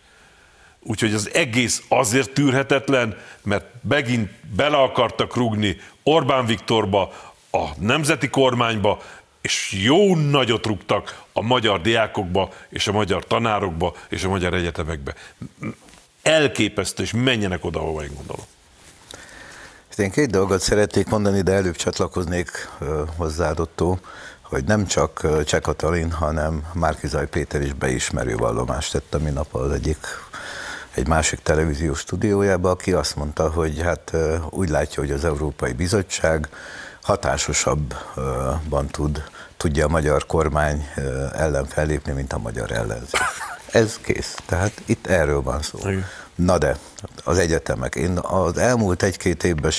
Úgyhogy 0.90 1.14
az 1.14 1.30
egész 1.34 1.84
azért 1.88 2.34
tűrhetetlen, 2.34 3.18
mert 3.44 3.66
megint 3.90 4.30
bele 4.56 4.78
akartak 4.78 5.36
rugni 5.36 5.78
Orbán 6.04 6.46
Viktorba, 6.46 7.14
a 7.52 7.66
nemzeti 7.80 8.30
kormányba, 8.30 9.02
és 9.42 9.82
jó 9.84 10.16
nagyot 10.16 10.66
rúgtak 10.66 11.24
a 11.34 11.42
magyar 11.42 11.82
diákokba, 11.82 12.54
és 12.70 12.88
a 12.88 12.92
magyar 12.92 13.26
tanárokba, 13.26 13.94
és 14.10 14.24
a 14.24 14.30
magyar 14.30 14.54
egyetemekbe. 14.54 15.14
Elképesztő, 16.22 17.04
és 17.04 17.14
menjenek 17.14 17.66
oda, 17.66 17.80
ahova 17.80 18.04
én 18.04 18.12
gondolom. 18.16 18.46
Én 19.98 20.12
két 20.12 20.30
dolgot 20.30 20.62
szeretnék 20.62 21.10
mondani, 21.10 21.42
de 21.42 21.52
előbb 21.52 21.76
csatlakoznék 21.76 22.70
hozzáadottó, 23.16 24.00
hogy 24.42 24.64
nem 24.64 24.86
csak 24.86 25.28
Cseh 25.46 25.62
Katalin, 25.62 26.12
hanem 26.12 26.64
Márkizaj 26.74 27.28
Péter 27.28 27.62
is 27.62 27.74
beismerő 27.74 28.36
vallomást 28.36 28.92
tett 28.92 29.14
a 29.14 29.20
minap 29.20 29.56
az 29.56 29.72
egyik 29.72 29.98
egy 30.98 31.08
másik 31.08 31.40
televíziós 31.40 32.00
stúdiójába, 32.00 32.70
aki 32.70 32.94
azt 32.94 33.16
mondta, 33.16 33.50
hogy 33.50 33.82
hát 33.82 34.12
úgy 34.50 34.70
látja, 34.70 35.02
hogy 35.02 35.12
az 35.12 35.26
Európai 35.26 35.74
Bizottság 35.74 36.50
hatásosabban 37.02 38.88
tud, 38.92 39.24
tudja 39.58 39.86
a 39.86 39.90
magyar 39.90 40.26
kormány 40.26 40.88
ellen 41.34 41.66
fellépni, 41.66 42.12
mint 42.12 42.34
a 42.34 42.38
magyar 42.38 42.72
ellenzék. 42.72 43.22
Ez 43.72 43.98
kész. 44.02 44.36
Tehát 44.46 44.82
itt 44.86 45.08
erről 45.08 45.42
van 45.42 45.62
szó. 45.62 45.80
Na 46.36 46.58
de, 46.58 46.78
az 47.24 47.38
egyetemek. 47.38 47.96
Én 47.96 48.18
az 48.18 48.58
elmúlt 48.58 49.04
egy-két 49.04 49.44
évben 49.44 49.72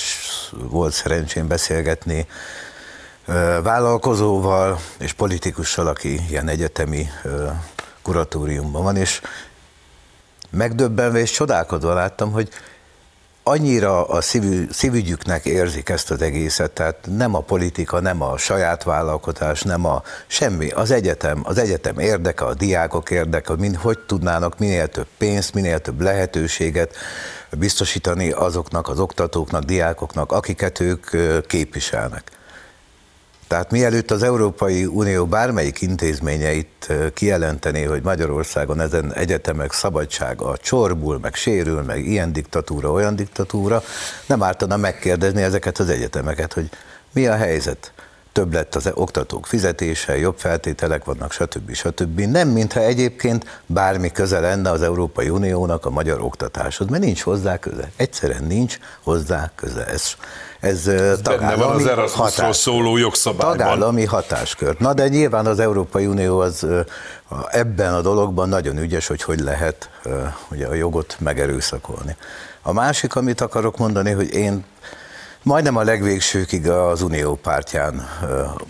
volt 0.51 0.93
szerencsém 0.93 1.47
beszélgetni 1.47 2.27
vállalkozóval 3.63 4.79
és 4.99 5.13
politikussal, 5.13 5.87
aki 5.87 6.21
ilyen 6.29 6.47
egyetemi 6.47 7.09
kuratóriumban 8.01 8.83
van, 8.83 8.95
és 8.95 9.21
megdöbbenve 10.49 11.19
és 11.19 11.31
csodálkodva 11.31 11.93
láttam, 11.93 12.31
hogy 12.31 12.49
annyira 13.43 14.03
a 14.07 14.21
szívü, 14.21 14.65
szívügyüknek 14.71 15.45
érzik 15.45 15.89
ezt 15.89 16.11
az 16.11 16.21
egészet, 16.21 16.71
tehát 16.71 17.07
nem 17.17 17.35
a 17.35 17.39
politika, 17.39 17.99
nem 17.99 18.21
a 18.21 18.37
saját 18.37 18.83
vállalkozás, 18.83 19.61
nem 19.61 19.85
a 19.85 20.03
semmi, 20.27 20.69
az 20.69 20.91
egyetem, 20.91 21.41
az 21.43 21.57
egyetem 21.57 21.99
érdeke, 21.99 22.45
a 22.45 22.53
diákok 22.53 23.11
érdeke, 23.11 23.53
hogy 23.53 23.75
hogy 23.75 23.99
tudnának 23.99 24.59
minél 24.59 24.87
több 24.87 25.07
pénzt, 25.17 25.53
minél 25.53 25.79
több 25.79 26.01
lehetőséget 26.01 26.95
biztosítani 27.57 28.31
azoknak 28.31 28.87
az 28.87 28.99
oktatóknak, 28.99 29.63
diákoknak, 29.63 30.31
akiket 30.31 30.79
ők 30.79 31.05
képviselnek. 31.47 32.38
Tehát 33.49 33.71
mielőtt 33.71 34.11
az 34.11 34.23
Európai 34.23 34.85
Unió 34.85 35.25
bármelyik 35.25 35.81
intézményeit 35.81 36.93
kijelenteni, 37.13 37.83
hogy 37.83 38.01
Magyarországon 38.03 38.79
ezen 38.79 39.13
egyetemek 39.13 39.71
szabadsága 39.71 40.57
csorbul, 40.57 41.19
meg 41.19 41.35
sérül, 41.35 41.81
meg 41.81 42.05
ilyen 42.05 42.33
diktatúra, 42.33 42.91
olyan 42.91 43.15
diktatúra, 43.15 43.83
nem 44.25 44.43
ártana 44.43 44.77
megkérdezni 44.77 45.41
ezeket 45.41 45.77
az 45.79 45.89
egyetemeket, 45.89 46.53
hogy 46.53 46.69
mi 47.13 47.27
a 47.27 47.35
helyzet 47.35 47.93
több 48.31 48.53
lett 48.53 48.75
az 48.75 48.91
oktatók 48.93 49.45
fizetése, 49.45 50.17
jobb 50.17 50.37
feltételek 50.37 51.05
vannak, 51.05 51.31
stb. 51.31 51.73
stb. 51.73 52.19
Nem, 52.19 52.49
mintha 52.49 52.79
egyébként 52.79 53.61
bármi 53.65 54.11
köze 54.11 54.39
lenne 54.39 54.69
az 54.69 54.81
Európai 54.81 55.29
Uniónak 55.29 55.85
a 55.85 55.89
magyar 55.89 56.21
oktatáshoz, 56.21 56.87
mert 56.87 57.03
nincs 57.03 57.21
hozzá 57.21 57.57
köze. 57.57 57.91
Egyszerűen 57.95 58.43
nincs 58.43 58.77
hozzá 59.03 59.51
köze. 59.55 59.85
Ez, 59.85 60.03
ez, 60.59 60.87
ez 60.87 61.19
tagállami 61.23 61.61
van 61.61 61.75
az 61.75 61.85
Erasmusról 61.85 62.53
szóló 62.53 62.97
jogszabályban. 62.97 63.57
Tagállami 63.57 64.05
hatáskör. 64.05 64.75
Na 64.79 64.93
de 64.93 65.07
nyilván 65.07 65.45
az 65.45 65.59
Európai 65.59 66.05
Unió 66.05 66.39
az 66.39 66.65
ebben 67.49 67.93
a 67.93 68.01
dologban 68.01 68.49
nagyon 68.49 68.77
ügyes, 68.77 69.07
hogy 69.07 69.21
hogy 69.21 69.39
lehet 69.39 69.89
ugye, 70.51 70.67
a 70.67 70.73
jogot 70.73 71.15
megerőszakolni. 71.19 72.15
A 72.61 72.73
másik, 72.73 73.15
amit 73.15 73.41
akarok 73.41 73.77
mondani, 73.77 74.11
hogy 74.11 74.33
én 74.33 74.65
Majdnem 75.43 75.75
a 75.75 75.83
legvégsőkig 75.83 76.69
az 76.69 77.01
Unió 77.01 77.35
pártján, 77.35 78.07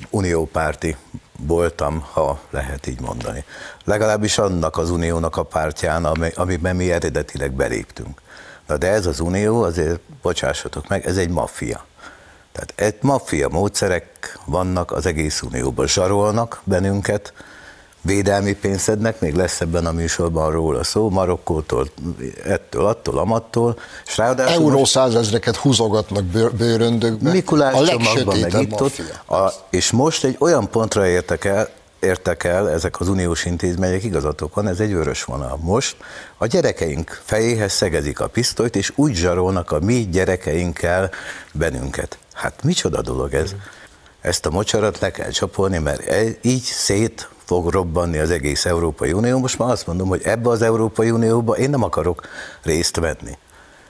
Unió 0.10 0.46
párti 0.46 0.96
voltam, 1.40 2.06
ha 2.12 2.40
lehet 2.50 2.88
így 2.88 3.02
mondani. 3.02 3.44
Legalábbis 3.84 4.38
annak 4.38 4.78
az 4.78 4.90
uniónak 4.90 5.38
a 5.38 5.44
pártján, 5.44 6.06
amiben 6.36 6.76
mi 6.76 6.92
eredetileg 6.92 7.52
beléptünk. 7.52 8.22
Na 8.70 8.78
de 8.78 8.88
ez 8.88 9.06
az 9.06 9.20
unió, 9.20 9.62
azért 9.62 10.00
bocsássatok 10.22 10.88
meg, 10.88 11.06
ez 11.06 11.18
egy 11.18 11.30
maffia. 11.30 11.86
Tehát 12.52 12.74
egy 12.76 12.96
maffia 13.02 13.50
módszerek 13.50 14.40
vannak 14.46 14.92
az 14.92 15.06
egész 15.06 15.42
unióban. 15.42 15.88
Zsarolnak 15.88 16.62
bennünket, 16.64 17.34
védelmi 18.02 18.54
pénzednek, 18.54 19.20
még 19.20 19.36
lesz 19.36 19.62
ebben 19.62 19.86
a 19.86 19.92
műsorban 19.92 20.52
róla 20.52 20.84
szó, 20.84 21.10
Marokkótól, 21.10 21.90
ettől, 22.44 22.86
attól, 22.86 23.18
amattól, 23.18 23.80
és 24.06 24.18
ráadásul 24.18 24.64
Euró 24.64 24.86
százezreket 24.86 25.56
húzogatnak 25.56 26.24
bőröndökbe, 26.58 27.32
Mikulás 27.32 27.74
a 27.74 27.86
csomagban 27.86 28.40
meg 28.40 28.62
itt 28.62 28.82
ott, 28.82 29.02
a, 29.28 29.54
és 29.70 29.92
most 29.92 30.24
egy 30.24 30.36
olyan 30.40 30.70
pontra 30.70 31.08
értek 31.08 31.46
el, 31.46 31.70
értek 32.00 32.44
el 32.44 32.70
ezek 32.70 33.00
az 33.00 33.08
uniós 33.08 33.46
intézmények, 33.46 34.04
igazatok 34.04 34.56
van, 34.56 34.68
ez 34.68 34.80
egy 34.80 34.94
vörös 34.94 35.24
vonal. 35.24 35.58
Most 35.62 35.96
a 36.38 36.46
gyerekeink 36.46 37.22
fejéhez 37.26 37.74
szegezik 37.74 38.20
a 38.20 38.28
pisztolyt, 38.28 38.76
és 38.76 38.92
úgy 38.96 39.16
zsarolnak 39.16 39.72
a 39.72 39.80
mi 39.80 40.08
gyerekeinkkel 40.12 41.12
bennünket. 41.52 42.18
Hát 42.34 42.64
micsoda 42.64 43.02
dolog 43.02 43.34
ez? 43.34 43.56
Ezt 44.22 44.46
a 44.46 44.50
mocsarat 44.50 45.00
le 45.00 45.12
kell 45.12 45.30
csapolni, 45.30 45.78
mert 45.78 46.08
e- 46.08 46.38
így 46.42 46.62
szét 46.62 47.30
fog 47.46 47.70
robbanni 47.70 48.18
az 48.18 48.32
egész 48.32 48.66
Európai 48.66 49.12
Unió. 49.12 49.40
Most 49.40 49.58
már 49.58 49.70
azt 49.70 49.88
mondom, 49.88 50.08
hogy 50.08 50.22
ebbe 50.24 50.50
az 50.50 50.62
Európai 50.62 51.12
Unióba 51.12 51.58
én 51.58 51.70
nem 51.70 51.84
akarok 51.84 52.28
részt 52.64 52.96
venni. 52.96 53.38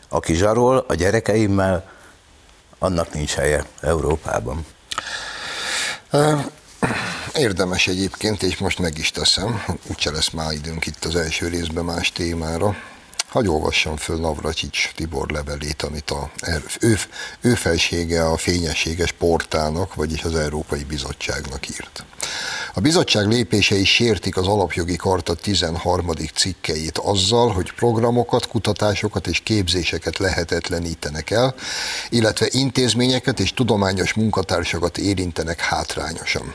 Aki 0.09 0.33
zsarol 0.33 0.85
a 0.87 0.93
gyerekeimmel, 0.93 1.89
annak 2.79 3.13
nincs 3.13 3.33
helye 3.33 3.65
Európában. 3.81 4.65
Érdemes 7.39 7.87
egyébként, 7.87 8.43
és 8.43 8.57
most 8.57 8.79
meg 8.79 8.97
is 8.97 9.11
teszem, 9.11 9.63
úgyse 9.89 10.11
lesz 10.11 10.29
már 10.29 10.51
időnk 10.51 10.85
itt 10.85 11.05
az 11.05 11.15
első 11.15 11.47
részben 11.47 11.85
más 11.85 12.11
témára. 12.11 12.75
Hagy 13.27 13.47
olvassam 13.47 13.97
föl 13.97 14.19
Navracsics 14.19 14.91
Tibor 14.95 15.29
levelét, 15.29 15.81
amit 15.81 16.11
a, 16.11 16.31
ő, 16.79 16.97
ő 17.41 17.53
felsége 17.53 18.25
a 18.25 18.37
fényességes 18.37 19.11
portának, 19.11 19.95
vagyis 19.95 20.23
az 20.23 20.35
Európai 20.35 20.83
Bizottságnak 20.83 21.69
írt. 21.69 22.03
A 22.73 22.79
bizottság 22.79 23.27
lépései 23.27 23.85
sértik 23.85 24.37
az 24.37 24.47
alapjogi 24.47 24.95
karta 24.95 25.33
13. 25.33 26.11
cikkeit 26.33 26.97
azzal, 26.97 27.51
hogy 27.51 27.73
programokat, 27.73 28.47
kutatásokat 28.47 29.27
és 29.27 29.39
képzéseket 29.39 30.17
lehetetlenítenek 30.17 31.29
el, 31.29 31.55
illetve 32.09 32.47
intézményeket 32.49 33.39
és 33.39 33.53
tudományos 33.53 34.13
munkatársakat 34.13 34.97
érintenek 34.97 35.59
hátrányosan. 35.59 36.53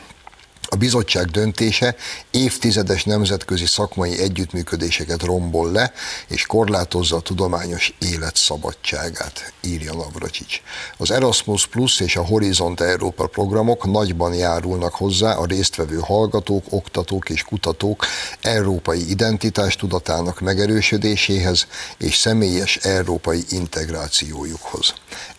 A 0.69 0.77
bizottság 0.77 1.27
döntése 1.27 1.97
évtizedes 2.31 3.05
nemzetközi 3.05 3.67
szakmai 3.67 4.19
együttműködéseket 4.19 5.23
rombol 5.23 5.73
le, 5.73 5.93
és 6.29 6.47
korlátozza 6.47 7.17
a 7.17 7.21
tudományos 7.21 7.95
élet 7.99 8.37
szabadságát, 8.37 9.53
írja 9.63 9.95
Navracsics. 9.95 10.61
Az 10.97 11.11
Erasmus 11.11 11.67
Plus 11.67 12.01
és 12.01 12.17
a 12.17 12.25
Horizont 12.25 12.81
Európa 12.81 13.27
programok 13.27 13.85
nagyban 13.85 14.35
járulnak 14.35 14.95
hozzá 14.95 15.35
a 15.35 15.47
résztvevő 15.47 15.99
hallgatók, 15.99 16.65
oktatók 16.71 17.29
és 17.29 17.43
kutatók 17.43 18.07
európai 18.41 19.11
identitás 19.11 19.77
tudatának 19.77 20.41
megerősödéséhez 20.41 21.67
és 21.99 22.17
személyes 22.17 22.77
európai 22.77 23.45
integrációjukhoz 23.49 24.95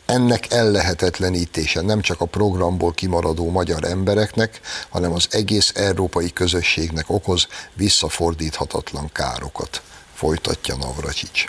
ennek 0.05 0.51
ellehetetlenítése 0.51 1.81
nem 1.81 2.01
csak 2.01 2.21
a 2.21 2.25
programból 2.25 2.93
kimaradó 2.93 3.49
magyar 3.49 3.83
embereknek, 3.83 4.59
hanem 4.89 5.13
az 5.13 5.27
egész 5.31 5.71
európai 5.75 6.33
közösségnek 6.33 7.09
okoz 7.09 7.47
visszafordíthatatlan 7.73 9.09
károkat 9.11 9.81
folytatja 10.13 10.75
Navracsics. 10.75 11.45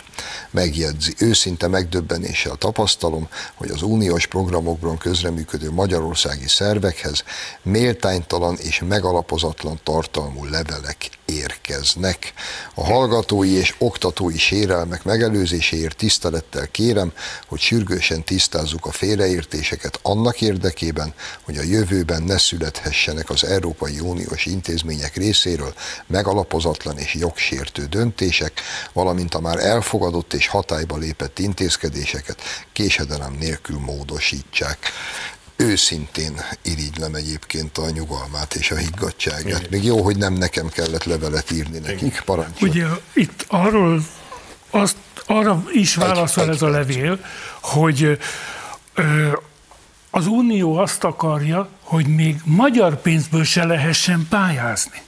Megjegyzi, 0.49 1.13
őszinte 1.17 1.67
megdöbbenéssel 1.67 2.55
tapasztalom, 2.55 3.27
hogy 3.55 3.69
az 3.69 3.81
uniós 3.81 4.27
programokban 4.27 4.97
közreműködő 4.97 5.71
magyarországi 5.71 6.47
szervekhez 6.47 7.23
méltánytalan 7.61 8.57
és 8.57 8.81
megalapozatlan 8.87 9.79
tartalmú 9.83 10.45
levelek 10.45 11.09
érkeznek. 11.25 12.33
A 12.73 12.83
hallgatói 12.83 13.51
és 13.51 13.75
oktatói 13.77 14.37
sérelmek 14.37 15.03
megelőzéséért 15.03 15.97
tisztelettel 15.97 16.67
kérem, 16.67 17.13
hogy 17.47 17.59
sürgősen 17.59 18.23
tisztázzuk 18.23 18.85
a 18.85 18.91
félreértéseket 18.91 19.99
annak 20.01 20.41
érdekében, 20.41 21.13
hogy 21.41 21.57
a 21.57 21.63
jövőben 21.63 22.23
ne 22.23 22.37
születhessenek 22.37 23.29
az 23.29 23.43
Európai 23.43 23.99
Uniós 23.99 24.45
intézmények 24.45 25.15
részéről 25.15 25.73
megalapozatlan 26.07 26.97
és 26.97 27.13
jogsértő 27.13 27.85
döntések, 27.85 28.61
valamint 28.93 29.33
a 29.33 29.39
már 29.39 29.59
elfogadott 29.59 30.06
és 30.33 30.47
hatályba 30.47 30.97
lépett 30.97 31.39
intézkedéseket 31.39 32.41
késedelem 32.73 33.35
nélkül 33.39 33.79
módosítsák 33.79 34.91
őszintén 35.57 36.41
irigylem 36.61 37.15
egyébként 37.15 37.77
a 37.77 37.89
nyugalmát 37.89 38.55
és 38.55 38.71
a 38.71 38.75
higgadtságát. 38.75 39.69
Még 39.69 39.83
jó, 39.83 40.01
hogy 40.01 40.17
nem 40.17 40.33
nekem 40.33 40.67
kellett 40.67 41.03
levelet 41.03 41.51
írni 41.51 41.79
nekik. 41.79 42.21
Parancsolj. 42.25 42.71
Ugye 42.71 42.85
itt 43.13 43.45
arról 43.47 44.03
azt, 44.69 44.95
arra 45.25 45.63
is 45.71 45.95
válaszol 45.95 46.43
egy, 46.43 46.49
ez 46.49 46.61
egy 46.61 46.67
a 46.67 46.71
levél, 46.71 47.19
hogy 47.61 48.17
ö, 48.93 49.31
az 50.11 50.27
Unió 50.27 50.77
azt 50.77 51.03
akarja, 51.03 51.69
hogy 51.83 52.07
még 52.07 52.41
magyar 52.43 53.01
pénzből 53.01 53.43
se 53.43 53.65
lehessen 53.65 54.27
pályázni. 54.29 55.01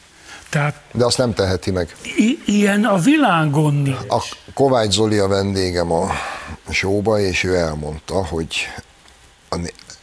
Tehát, 0.50 0.82
De 0.92 1.06
azt 1.06 1.18
nem 1.18 1.34
teheti 1.34 1.72
meg. 1.72 1.96
I- 2.18 2.40
ilyen 2.46 2.86
a 2.86 2.98
világon 2.98 3.74
nincs. 3.74 3.98
A 4.08 4.24
Kovács 4.54 4.94
Zoli 4.94 5.18
a 5.18 5.28
vendégem 5.28 5.92
a 5.92 6.12
showba, 6.70 7.20
és 7.20 7.44
ő 7.44 7.56
elmondta, 7.56 8.26
hogy 8.26 8.68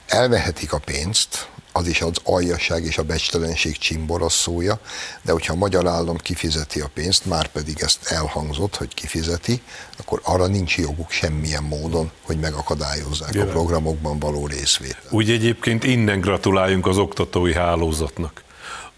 elvehetik 0.06 0.72
a 0.72 0.78
pénzt, 0.78 1.48
az 1.72 1.86
is 1.86 2.00
az 2.00 2.12
aljasság 2.24 2.84
és 2.84 2.98
a 2.98 3.02
becstelenség 3.02 3.78
csimborosszója, 3.78 4.78
de 5.22 5.32
hogyha 5.32 5.52
a 5.52 5.56
magyar 5.56 5.86
állam 5.86 6.16
kifizeti 6.16 6.80
a 6.80 6.90
pénzt, 6.94 7.24
már 7.24 7.46
pedig 7.46 7.80
ezt 7.80 7.98
elhangzott, 8.10 8.76
hogy 8.76 8.94
kifizeti, 8.94 9.62
akkor 9.98 10.20
arra 10.24 10.46
nincs 10.46 10.76
joguk 10.76 11.10
semmilyen 11.10 11.62
módon, 11.62 12.10
hogy 12.22 12.38
megakadályozzák 12.38 13.34
Jelen. 13.34 13.48
a 13.48 13.52
programokban 13.52 14.18
való 14.18 14.46
részvételt. 14.46 15.06
Úgy 15.10 15.30
egyébként 15.30 15.84
innen 15.84 16.20
gratuláljunk 16.20 16.86
az 16.86 16.98
oktatói 16.98 17.54
hálózatnak, 17.54 18.42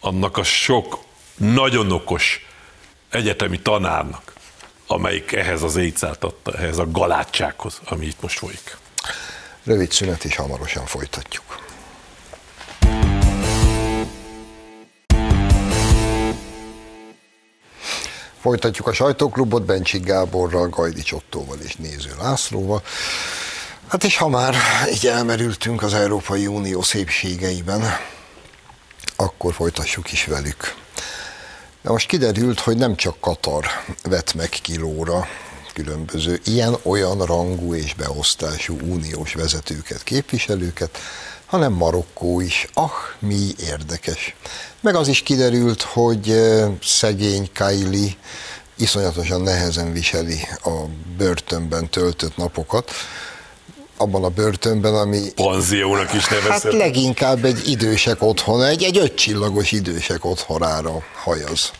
annak 0.00 0.36
a 0.36 0.42
sok 0.42 0.98
nagyon 1.38 1.92
okos 1.92 2.46
egyetemi 3.10 3.60
tanárnak, 3.60 4.32
amelyik 4.86 5.32
ehhez 5.32 5.62
az 5.62 5.76
éjszát 5.76 6.24
adta, 6.24 6.52
ehhez 6.52 6.78
a 6.78 6.90
galátsághoz, 6.90 7.80
ami 7.84 8.06
itt 8.06 8.20
most 8.20 8.38
folyik. 8.38 8.76
Rövid 9.64 9.92
szünet, 9.92 10.24
és 10.24 10.36
hamarosan 10.36 10.86
folytatjuk. 10.86 11.66
Folytatjuk 18.40 18.86
a 18.86 18.92
sajtóklubot 18.92 19.64
Bencsik 19.64 20.04
Gáborral, 20.04 20.68
Gajdi 20.68 21.02
Csottóval 21.02 21.58
és 21.58 21.74
Néző 21.74 22.14
Lászlóval. 22.18 22.82
Hát 23.88 24.04
és 24.04 24.16
ha 24.16 24.28
már 24.28 24.54
így 24.92 25.06
elmerültünk 25.06 25.82
az 25.82 25.94
Európai 25.94 26.46
Unió 26.46 26.82
szépségeiben, 26.82 27.82
akkor 29.16 29.54
folytassuk 29.54 30.12
is 30.12 30.24
velük. 30.24 30.74
De 31.82 31.90
most 31.90 32.08
kiderült, 32.08 32.60
hogy 32.60 32.76
nem 32.76 32.96
csak 32.96 33.20
Katar 33.20 33.64
vett 34.02 34.34
meg 34.34 34.48
kilóra 34.48 35.26
különböző 35.84 36.40
ilyen-olyan 36.44 37.24
rangú 37.24 37.74
és 37.74 37.94
beosztású 37.94 38.78
uniós 38.80 39.34
vezetőket, 39.34 40.02
képviselőket, 40.02 40.98
hanem 41.46 41.72
Marokkó 41.72 42.40
is. 42.40 42.68
Ah, 42.74 42.90
mi 43.18 43.54
érdekes. 43.60 44.34
Meg 44.80 44.94
az 44.94 45.08
is 45.08 45.22
kiderült, 45.22 45.82
hogy 45.82 46.34
szegény 46.82 47.50
Kylie 47.52 48.16
iszonyatosan 48.76 49.40
nehezen 49.40 49.92
viseli 49.92 50.40
a 50.64 50.70
börtönben 51.16 51.88
töltött 51.88 52.36
napokat, 52.36 52.90
abban 53.98 54.24
a 54.24 54.28
börtönben, 54.28 54.94
ami... 54.94 55.20
Panziónak 55.34 56.14
is 56.14 56.28
nevezett. 56.28 56.62
Hát 56.62 56.72
leginkább 56.72 57.44
egy 57.44 57.68
idősek 57.68 58.22
otthon, 58.22 58.64
egy, 58.64 58.82
egy 58.82 58.98
ötcsillagos 58.98 59.72
idősek 59.72 60.24
otthonára 60.24 61.02
hajaz. 61.22 61.70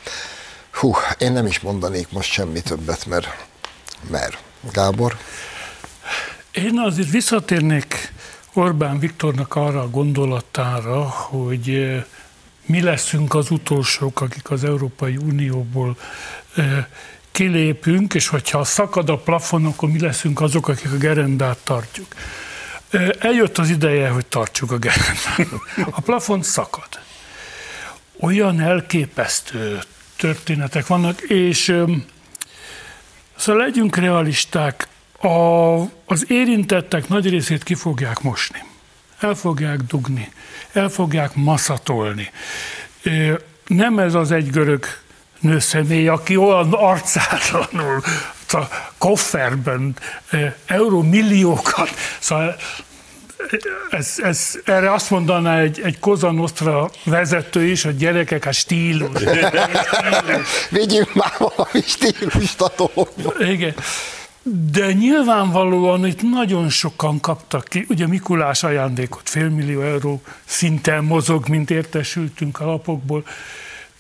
Hú, 0.73 0.95
én 1.19 1.33
nem 1.33 1.47
is 1.47 1.61
mondanék 1.61 2.07
most 2.11 2.31
semmi 2.31 2.61
többet, 2.61 3.07
mert... 3.07 3.27
Mert. 4.11 4.39
Gábor? 4.73 5.17
Én 6.53 6.79
azért 6.79 7.11
visszatérnék 7.11 8.13
Orbán 8.53 8.99
Viktornak 8.99 9.55
arra 9.55 9.81
a 9.81 9.91
gondolatára, 9.91 11.03
hogy 11.03 11.97
mi 12.67 12.83
leszünk 12.83 13.35
az 13.35 13.51
utolsók, 13.51 14.21
akik 14.21 14.51
az 14.51 14.65
Európai 14.65 15.17
Unióból 15.17 15.97
kilépünk, 17.38 18.14
és 18.14 18.29
hogyha 18.29 18.64
szakad 18.64 19.09
a 19.09 19.16
plafon, 19.16 19.64
akkor 19.66 19.90
mi 19.90 20.01
leszünk 20.01 20.40
azok, 20.40 20.68
akik 20.68 20.92
a 20.92 20.96
gerendát 20.96 21.59
tartjuk. 21.64 22.07
Eljött 23.18 23.59
az 23.59 23.68
ideje, 23.68 24.09
hogy 24.09 24.27
tartsuk 24.27 24.70
a 24.70 24.79
gerendát. 24.79 25.61
A 25.90 26.01
plafon 26.01 26.42
szakad. 26.42 26.88
Olyan 28.20 28.61
elképesztő 28.61 29.79
történetek 30.16 30.87
vannak, 30.87 31.20
és 31.20 31.74
szóval 33.37 33.62
legyünk 33.62 33.96
realisták, 33.96 34.88
a, 35.20 35.29
az 36.05 36.24
érintettek 36.29 37.09
nagy 37.09 37.29
részét 37.29 37.62
ki 37.62 37.74
fogják 37.74 38.20
mosni. 38.20 38.64
El 39.18 39.35
fogják 39.35 39.79
dugni, 39.79 40.33
el 40.72 40.88
fogják 40.88 41.35
maszatolni. 41.35 42.31
Nem 43.66 43.98
ez 43.98 44.14
az 44.14 44.31
egy 44.31 44.51
görög 44.51 44.85
nőszemély, 45.40 46.09
aki 46.09 46.37
olyan 46.37 46.72
arcátlanul 46.72 48.03
a 48.51 48.62
kofferben 48.98 49.96
eurómilliókat, 50.66 51.90
szóval 52.18 52.57
ez, 53.90 54.14
ez, 54.22 54.59
erre 54.64 54.92
azt 54.92 55.11
mondaná 55.11 55.61
egy, 55.61 55.81
egy 55.85 55.98
Koza 55.98 56.31
Nostra 56.31 56.90
vezető 57.05 57.64
is, 57.64 57.83
hogy 57.83 57.96
gyerekek, 57.96 58.46
a 58.46 58.53
stílus. 58.53 59.22
Vigyünk 60.70 61.14
már 61.14 61.33
valami 61.38 61.85
stílust 61.87 62.61
a 62.61 62.72
dologba. 62.77 63.35
Igen. 63.38 63.74
De 64.72 64.92
nyilvánvalóan 64.92 66.07
itt 66.07 66.22
nagyon 66.22 66.68
sokan 66.68 67.20
kaptak 67.20 67.64
ki, 67.64 67.87
ugye 67.88 68.07
Mikulás 68.07 68.62
ajándékot 68.62 69.29
félmillió 69.29 69.83
euró 69.83 70.22
szinten 70.44 71.05
mozog, 71.05 71.48
mint 71.48 71.70
értesültünk 71.70 72.61
a 72.61 72.66
lapokból, 72.66 73.24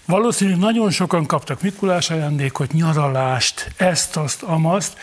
Valószínűleg 0.08 0.58
nagyon 0.58 0.90
sokan 0.90 1.26
kaptak 1.26 1.62
Mikulás 1.62 2.10
ajándékot, 2.10 2.72
nyaralást, 2.72 3.70
ezt, 3.76 4.16
azt, 4.16 4.42
amazt, 4.42 4.98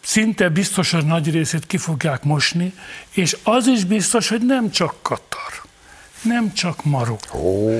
szinte 0.00 0.48
biztos, 0.48 0.90
hogy 0.90 1.04
nagy 1.04 1.30
részét 1.30 1.66
ki 1.66 1.76
fogják 1.76 2.22
mosni, 2.22 2.74
és 3.10 3.36
az 3.42 3.66
is 3.66 3.84
biztos, 3.84 4.28
hogy 4.28 4.46
nem 4.46 4.70
csak 4.70 4.94
Katar, 5.02 5.62
nem 6.22 6.52
csak 6.52 6.84
Marokkó. 6.84 7.70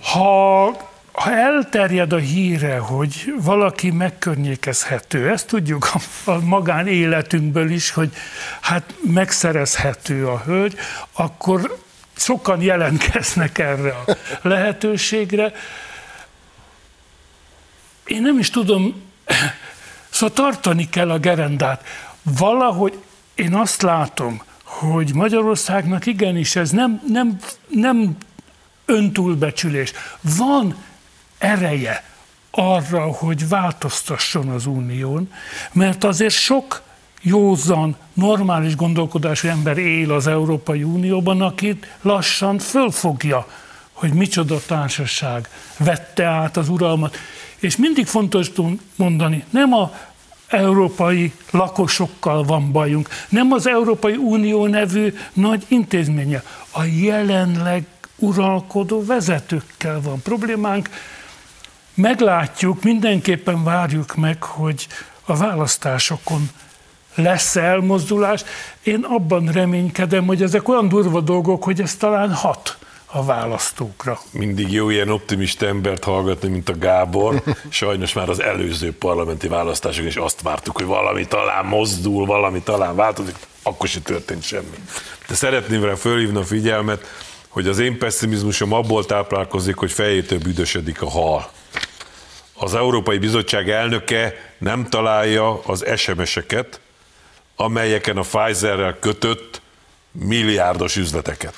Ha, 0.00 0.66
ha 1.12 1.32
elterjed 1.32 2.12
a 2.12 2.18
híre, 2.18 2.78
hogy 2.78 3.34
valaki 3.40 3.90
megkörnyékezhető, 3.90 5.30
ezt 5.30 5.46
tudjuk 5.46 5.88
a, 5.94 6.30
a 6.30 6.38
magánéletünkből 6.38 7.70
is, 7.70 7.90
hogy 7.90 8.12
hát 8.60 8.94
megszerezhető 9.02 10.26
a 10.26 10.42
hölgy, 10.44 10.76
akkor 11.12 11.86
sokan 12.18 12.62
jelentkeznek 12.62 13.58
erre 13.58 13.90
a 13.90 14.16
lehetőségre. 14.42 15.52
Én 18.06 18.22
nem 18.22 18.38
is 18.38 18.50
tudom, 18.50 19.02
szóval 20.10 20.34
tartani 20.34 20.88
kell 20.88 21.10
a 21.10 21.18
gerendát. 21.18 21.86
Valahogy 22.22 23.02
én 23.34 23.54
azt 23.54 23.82
látom, 23.82 24.42
hogy 24.62 25.14
Magyarországnak 25.14 26.06
igenis 26.06 26.56
ez 26.56 26.70
nem, 26.70 27.02
nem, 27.06 27.38
nem 27.68 28.16
öntúlbecsülés. 28.84 29.92
Van 30.20 30.76
ereje 31.38 32.04
arra, 32.50 33.12
hogy 33.12 33.48
változtasson 33.48 34.48
az 34.48 34.66
unión, 34.66 35.32
mert 35.72 36.04
azért 36.04 36.34
sok 36.34 36.82
józan, 37.22 37.96
normális 38.12 38.76
gondolkodású 38.76 39.48
ember 39.48 39.78
él 39.78 40.12
az 40.12 40.26
Európai 40.26 40.82
Unióban, 40.82 41.42
akit 41.42 41.96
lassan 42.02 42.58
fölfogja, 42.58 43.46
hogy 43.92 44.12
micsoda 44.12 44.60
társaság 44.66 45.48
vette 45.78 46.24
át 46.24 46.56
az 46.56 46.68
uralmat. 46.68 47.16
És 47.58 47.76
mindig 47.76 48.06
fontos 48.06 48.50
mondani, 48.96 49.44
nem 49.50 49.72
a 49.72 49.92
európai 50.48 51.32
lakosokkal 51.50 52.44
van 52.44 52.72
bajunk, 52.72 53.08
nem 53.28 53.52
az 53.52 53.66
Európai 53.66 54.16
Unió 54.16 54.66
nevű 54.66 55.14
nagy 55.32 55.64
intézménye, 55.68 56.42
a 56.70 56.84
jelenleg 56.84 57.86
uralkodó 58.16 59.04
vezetőkkel 59.04 60.00
van 60.00 60.22
problémánk. 60.22 60.88
Meglátjuk, 61.94 62.82
mindenképpen 62.82 63.64
várjuk 63.64 64.14
meg, 64.14 64.42
hogy 64.42 64.86
a 65.24 65.36
választásokon 65.36 66.50
lesz 67.18 67.56
elmozdulás. 67.56 68.44
Én 68.82 69.06
abban 69.08 69.46
reménykedem, 69.46 70.26
hogy 70.26 70.42
ezek 70.42 70.68
olyan 70.68 70.88
durva 70.88 71.20
dolgok, 71.20 71.64
hogy 71.64 71.80
ez 71.80 71.94
talán 71.94 72.32
hat 72.32 72.78
a 73.10 73.24
választókra. 73.24 74.20
Mindig 74.30 74.72
jó 74.72 74.90
ilyen 74.90 75.08
optimista 75.08 75.66
embert 75.66 76.04
hallgatni, 76.04 76.48
mint 76.48 76.68
a 76.68 76.78
Gábor. 76.78 77.42
Sajnos 77.68 78.12
már 78.12 78.28
az 78.28 78.42
előző 78.42 78.92
parlamenti 78.92 79.48
választások 79.48 80.04
is 80.04 80.16
azt 80.16 80.42
vártuk, 80.42 80.76
hogy 80.76 80.86
valami 80.86 81.26
talán 81.26 81.64
mozdul, 81.64 82.26
valami 82.26 82.60
talán 82.60 82.96
változik, 82.96 83.34
akkor 83.62 83.88
se 83.88 84.00
történt 84.00 84.42
semmi. 84.42 84.76
De 85.28 85.34
szeretném 85.34 85.84
rá 85.84 85.94
fölhívni 85.94 86.38
a 86.38 86.44
figyelmet, 86.44 87.04
hogy 87.48 87.66
az 87.66 87.78
én 87.78 87.98
pessimizmusom 87.98 88.72
abból 88.72 89.06
táplálkozik, 89.06 89.76
hogy 89.76 89.92
fejétől 89.92 90.38
büdösödik 90.38 91.02
a 91.02 91.08
hal. 91.10 91.50
Az 92.54 92.74
Európai 92.74 93.18
Bizottság 93.18 93.70
elnöke 93.70 94.34
nem 94.58 94.86
találja 94.88 95.60
az 95.60 95.84
SMS-eket, 95.96 96.80
amelyeken 97.60 98.16
a 98.16 98.20
Pfizerrel 98.20 98.98
kötött 99.00 99.60
milliárdos 100.12 100.96
üzleteket. 100.96 101.54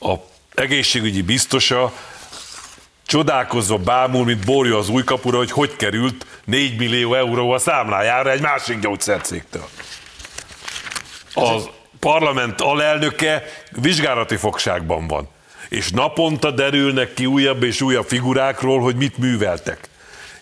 A 0.00 0.14
egészségügyi 0.54 1.22
biztosa 1.22 1.92
csodálkozva 3.06 3.78
bámul, 3.78 4.24
mint 4.24 4.44
borja 4.44 4.78
az 4.78 4.88
új 4.88 5.04
kapura, 5.04 5.36
hogy 5.36 5.50
hogy 5.50 5.76
került 5.76 6.26
4 6.44 6.78
millió 6.78 7.14
euró 7.14 7.50
a 7.50 7.58
számlájára 7.58 8.30
egy 8.30 8.40
másik 8.40 8.78
gyógyszercégtől. 8.78 9.68
A 11.34 11.60
parlament 11.98 12.60
alelnöke 12.60 13.44
vizsgálati 13.70 14.36
fogságban 14.36 15.06
van, 15.06 15.28
és 15.68 15.90
naponta 15.90 16.50
derülnek 16.50 17.14
ki 17.14 17.26
újabb 17.26 17.62
és 17.62 17.80
újabb 17.80 18.06
figurákról, 18.06 18.80
hogy 18.80 18.96
mit 18.96 19.18
műveltek 19.18 19.88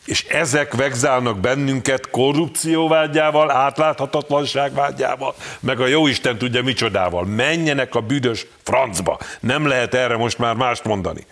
és 0.04 0.24
ezek 0.24 0.74
vegzálnak 0.74 1.38
bennünket 1.38 2.10
korrupcióvágyával, 2.10 3.50
átláthatatlanságvágyával, 3.50 5.34
meg 5.60 5.80
a 5.80 5.86
jóisten 5.86 6.38
tudja 6.38 6.62
micsodával. 6.62 7.24
Menjenek 7.24 7.94
a 7.94 8.00
büdös 8.00 8.46
francba. 8.62 9.18
Nem 9.40 9.66
lehet 9.66 9.94
erre 9.94 10.16
most 10.16 10.38
már 10.38 10.54
mást 10.54 10.84
mondani. 10.84 11.26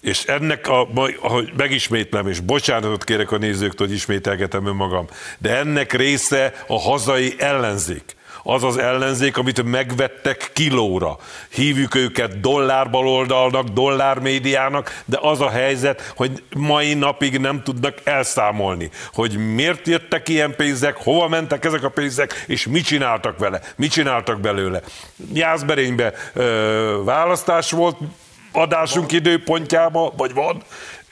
És 0.00 0.24
ennek, 0.24 0.68
a, 0.68 0.88
ahogy 1.20 1.52
megismétlem, 1.56 2.28
és 2.28 2.40
bocsánatot 2.40 3.04
kérek 3.04 3.32
a 3.32 3.38
nézőktől, 3.38 3.86
hogy 3.86 3.96
ismételgetem 3.96 4.66
önmagam, 4.66 5.06
de 5.38 5.56
ennek 5.56 5.92
része 5.92 6.52
a 6.66 6.80
hazai 6.80 7.34
ellenzék 7.38 8.16
az 8.42 8.64
az 8.64 8.76
ellenzék, 8.76 9.36
amit 9.36 9.62
megvettek 9.62 10.50
kilóra. 10.52 11.18
Hívjuk 11.48 11.94
őket 11.94 12.40
dollárbaloldalnak, 12.40 13.68
dollármédiának, 13.68 15.02
de 15.04 15.18
az 15.20 15.40
a 15.40 15.50
helyzet, 15.50 16.12
hogy 16.16 16.42
mai 16.56 16.94
napig 16.94 17.38
nem 17.38 17.62
tudnak 17.62 17.98
elszámolni, 18.04 18.90
hogy 19.12 19.54
miért 19.54 19.86
jöttek 19.86 20.28
ilyen 20.28 20.54
pénzek, 20.56 20.96
hova 20.96 21.28
mentek 21.28 21.64
ezek 21.64 21.82
a 21.82 21.88
pénzek, 21.88 22.44
és 22.46 22.66
mit 22.66 22.84
csináltak 22.84 23.38
vele, 23.38 23.60
mit 23.76 23.90
csináltak 23.90 24.40
belőle. 24.40 24.80
Jászberénybe 25.32 26.12
ö, 26.32 27.00
választás 27.04 27.70
volt, 27.70 27.96
adásunk 28.52 29.12
időpontjába, 29.12 30.12
vagy 30.16 30.34
van, 30.34 30.62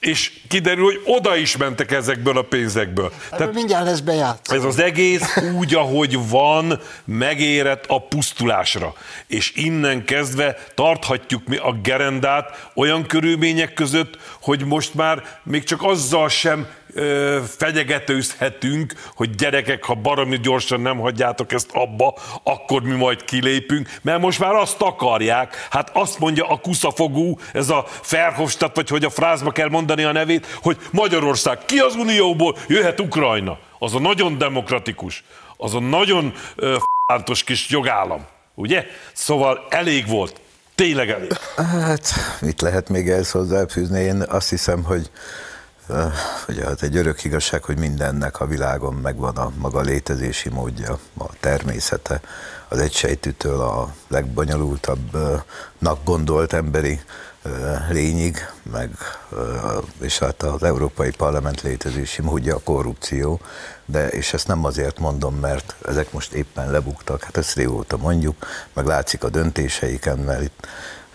és 0.06 0.32
kiderül, 0.48 0.84
hogy 0.84 1.00
oda 1.04 1.36
is 1.36 1.56
mentek 1.56 1.92
ezekből 1.92 2.38
a 2.38 2.42
pénzekből. 2.42 3.12
Tehát 3.30 3.54
mindjárt 3.54 3.84
lesz 3.84 4.00
bejárt. 4.00 4.52
Ez 4.52 4.64
az 4.64 4.78
egész 4.78 5.36
úgy, 5.58 5.74
ahogy 5.74 6.28
van, 6.28 6.80
megérett 7.04 7.84
a 7.86 7.98
pusztulásra. 7.98 8.94
És 9.26 9.52
innen 9.54 10.04
kezdve 10.04 10.56
tarthatjuk 10.74 11.46
mi 11.46 11.56
a 11.56 11.72
gerendát 11.82 12.70
olyan 12.74 13.06
körülmények 13.06 13.74
között, 13.74 14.18
hogy 14.40 14.64
most 14.64 14.94
már 14.94 15.22
még 15.42 15.64
csak 15.64 15.82
azzal 15.82 16.28
sem 16.28 16.66
ö, 16.96 17.40
fenyegetőzhetünk, 17.56 18.92
hogy 19.14 19.30
gyerekek, 19.34 19.84
ha 19.84 19.94
baromi 19.94 20.38
gyorsan 20.38 20.80
nem 20.80 20.98
hagyjátok 20.98 21.52
ezt 21.52 21.70
abba, 21.72 22.14
akkor 22.42 22.82
mi 22.82 22.94
majd 22.94 23.24
kilépünk, 23.24 23.88
mert 24.02 24.20
most 24.20 24.38
már 24.38 24.54
azt 24.54 24.80
akarják, 24.80 25.66
hát 25.70 25.90
azt 25.92 26.18
mondja 26.18 26.48
a 26.48 26.56
kuszafogú, 26.56 27.38
ez 27.52 27.68
a 27.68 27.84
Ferhofstadt, 27.88 28.76
vagy 28.76 28.88
hogy 28.88 29.04
a 29.04 29.10
frázba 29.10 29.50
kell 29.50 29.68
mondani 29.68 30.04
a 30.04 30.12
nevét, 30.12 30.58
hogy 30.62 30.76
Magyarország 30.90 31.58
ki 31.64 31.78
az 31.78 31.94
Unióból, 31.94 32.56
jöhet 32.68 33.00
Ukrajna. 33.00 33.58
Az 33.78 33.94
a 33.94 33.98
nagyon 33.98 34.38
demokratikus, 34.38 35.24
az 35.56 35.74
a 35.74 35.80
nagyon 35.80 36.32
ö, 36.56 36.76
kis 37.44 37.68
jogállam, 37.68 38.26
ugye? 38.54 38.86
Szóval 39.12 39.66
elég 39.68 40.08
volt. 40.08 40.40
Tényleg 40.74 41.10
elég. 41.10 41.32
Hát, 41.56 42.12
mit 42.40 42.60
lehet 42.60 42.88
még 42.88 43.08
ehhez 43.08 43.30
hozzáfűzni? 43.30 44.00
Én 44.00 44.24
azt 44.28 44.50
hiszem, 44.50 44.84
hogy 44.84 45.10
Ugye 46.48 46.64
hát 46.64 46.82
egy 46.82 46.96
örök 46.96 47.24
igazság, 47.24 47.62
hogy 47.64 47.78
mindennek 47.78 48.40
a 48.40 48.46
világon 48.46 48.94
megvan 48.94 49.36
a 49.36 49.52
maga 49.58 49.80
létezési 49.80 50.48
módja, 50.48 50.98
a 51.18 51.26
természete, 51.40 52.20
az 52.68 52.78
egysejtűtől 52.78 53.60
a 53.60 53.94
legbonyolultabbnak 54.08 56.04
gondolt 56.04 56.52
emberi 56.52 57.00
lényig, 57.90 58.46
meg, 58.72 58.90
és 60.00 60.18
hát 60.18 60.42
az 60.42 60.62
Európai 60.62 61.10
Parlament 61.10 61.62
létezési 61.62 62.22
módja 62.22 62.54
a 62.54 62.60
korrupció, 62.64 63.40
de 63.84 64.08
és 64.08 64.32
ezt 64.32 64.46
nem 64.46 64.64
azért 64.64 64.98
mondom, 64.98 65.34
mert 65.34 65.74
ezek 65.88 66.12
most 66.12 66.32
éppen 66.32 66.70
lebuktak, 66.70 67.22
hát 67.22 67.36
ezt 67.36 67.54
régóta 67.54 67.96
mondjuk, 67.96 68.46
meg 68.72 68.86
látszik 68.86 69.24
a 69.24 69.28
döntéseiken, 69.28 70.18
mert 70.18 70.42
itt 70.42 70.66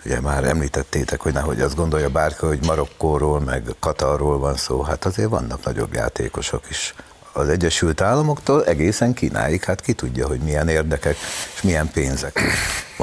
Ugye 0.04 0.20
már 0.20 0.44
említettétek, 0.44 1.20
hogy 1.20 1.32
nehogy 1.32 1.60
azt 1.60 1.76
gondolja 1.76 2.08
bárki, 2.08 2.46
hogy 2.46 2.58
Marokkóról, 2.66 3.40
meg 3.40 3.62
Katarról 3.80 4.38
van 4.38 4.56
szó, 4.56 4.82
hát 4.82 5.04
azért 5.04 5.28
vannak 5.28 5.64
nagyobb 5.64 5.94
játékosok 5.94 6.70
is. 6.70 6.94
Az 7.32 7.48
Egyesült 7.48 8.00
Államoktól 8.00 8.64
egészen 8.64 9.14
Kínáig, 9.14 9.64
hát 9.64 9.80
ki 9.80 9.92
tudja, 9.92 10.26
hogy 10.26 10.40
milyen 10.40 10.68
érdekek 10.68 11.16
és 11.54 11.62
milyen 11.62 11.90
pénzek 11.90 12.40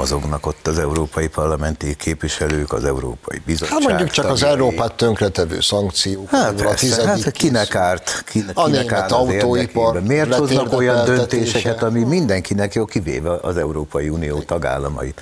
mozognak 0.00 0.46
ott 0.46 0.66
az 0.66 0.78
európai 0.78 1.28
parlamenti 1.28 1.96
képviselők, 1.96 2.72
az 2.72 2.84
Európai 2.84 3.42
Bizottság. 3.46 3.78
Hát 3.78 3.88
mondjuk 3.88 4.10
csak 4.10 4.26
tagjai. 4.26 4.50
az 4.50 4.56
Európát 4.56 4.94
tönkretevő 4.94 5.60
szankciók. 5.60 6.30
Hát, 6.30 6.54
persze, 6.54 7.06
hát 7.06 7.30
kinek 7.30 7.74
árt, 7.74 8.24
kinek, 8.26 8.58
a 8.58 8.64
kinek 8.64 8.92
árt 8.92 9.12
autóipar 9.12 10.02
Miért 10.02 10.34
hoznak 10.34 10.72
olyan 10.72 11.04
döntéseket, 11.04 11.82
ami 11.82 12.04
mindenkinek 12.04 12.74
jó, 12.74 12.84
kivéve 12.84 13.38
az 13.42 13.56
Európai 13.56 14.08
Unió 14.08 14.38
tagállamait 14.38 15.20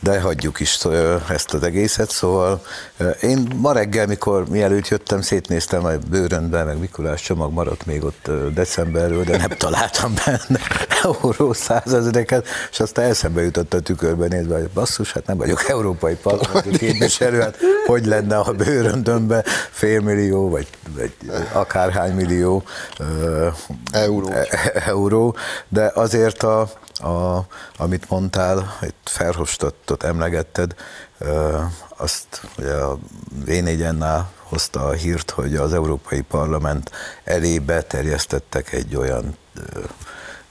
de 0.00 0.20
hagyjuk 0.20 0.60
is 0.60 0.78
ezt 1.28 1.54
az 1.54 1.62
egészet, 1.62 2.10
szóval 2.10 2.62
én 3.20 3.52
ma 3.56 3.72
reggel, 3.72 4.06
mikor 4.06 4.48
mielőtt 4.48 4.88
jöttem, 4.88 5.20
szétnéztem 5.20 5.84
a 5.84 5.90
bőrönbe, 6.10 6.64
meg 6.64 6.78
Mikulás 6.78 7.22
csomag 7.22 7.52
maradt 7.52 7.86
még 7.86 8.04
ott 8.04 8.30
decemberről, 8.54 9.24
de 9.24 9.36
nem 9.36 9.48
találtam 9.48 10.14
benne 10.24 10.60
euró 11.04 11.52
százezreket, 11.52 12.46
és 12.70 12.80
aztán 12.80 13.04
eszembe 13.04 13.42
jutott 13.42 13.74
a 13.74 13.80
tükörbe 13.80 14.09
nézve, 14.16 14.58
hogy 14.58 14.70
basszus, 14.70 15.12
hát 15.12 15.26
nem 15.26 15.36
vagyok 15.36 15.68
európai 15.68 16.14
parlamenti 16.14 16.78
képviselő, 16.78 17.40
hát 17.40 17.56
hogy 17.86 18.06
lenne 18.06 18.38
a 18.38 18.52
bőröndömbe 18.52 19.42
félmillió, 19.70 20.48
vagy, 20.48 20.68
vagy 20.96 21.12
akárhány 21.52 22.14
millió 22.14 22.62
euró. 23.92 24.28
E, 24.28 24.46
euró, 24.86 25.36
de 25.68 25.90
azért 25.94 26.42
a, 26.42 26.60
a, 26.94 27.46
amit 27.76 28.10
mondtál, 28.10 28.78
itt 28.82 29.08
Ferhofstadtot 29.08 30.02
emlegetted, 30.02 30.74
azt 31.96 32.40
ugye 32.58 32.74
a 32.74 32.98
v 33.46 33.50
hozta 34.50 34.86
a 34.86 34.92
hírt, 34.92 35.30
hogy 35.30 35.56
az 35.56 35.72
Európai 35.72 36.20
Parlament 36.20 36.90
elébe 37.24 37.82
terjesztettek 37.82 38.72
egy 38.72 38.96
olyan 38.96 39.36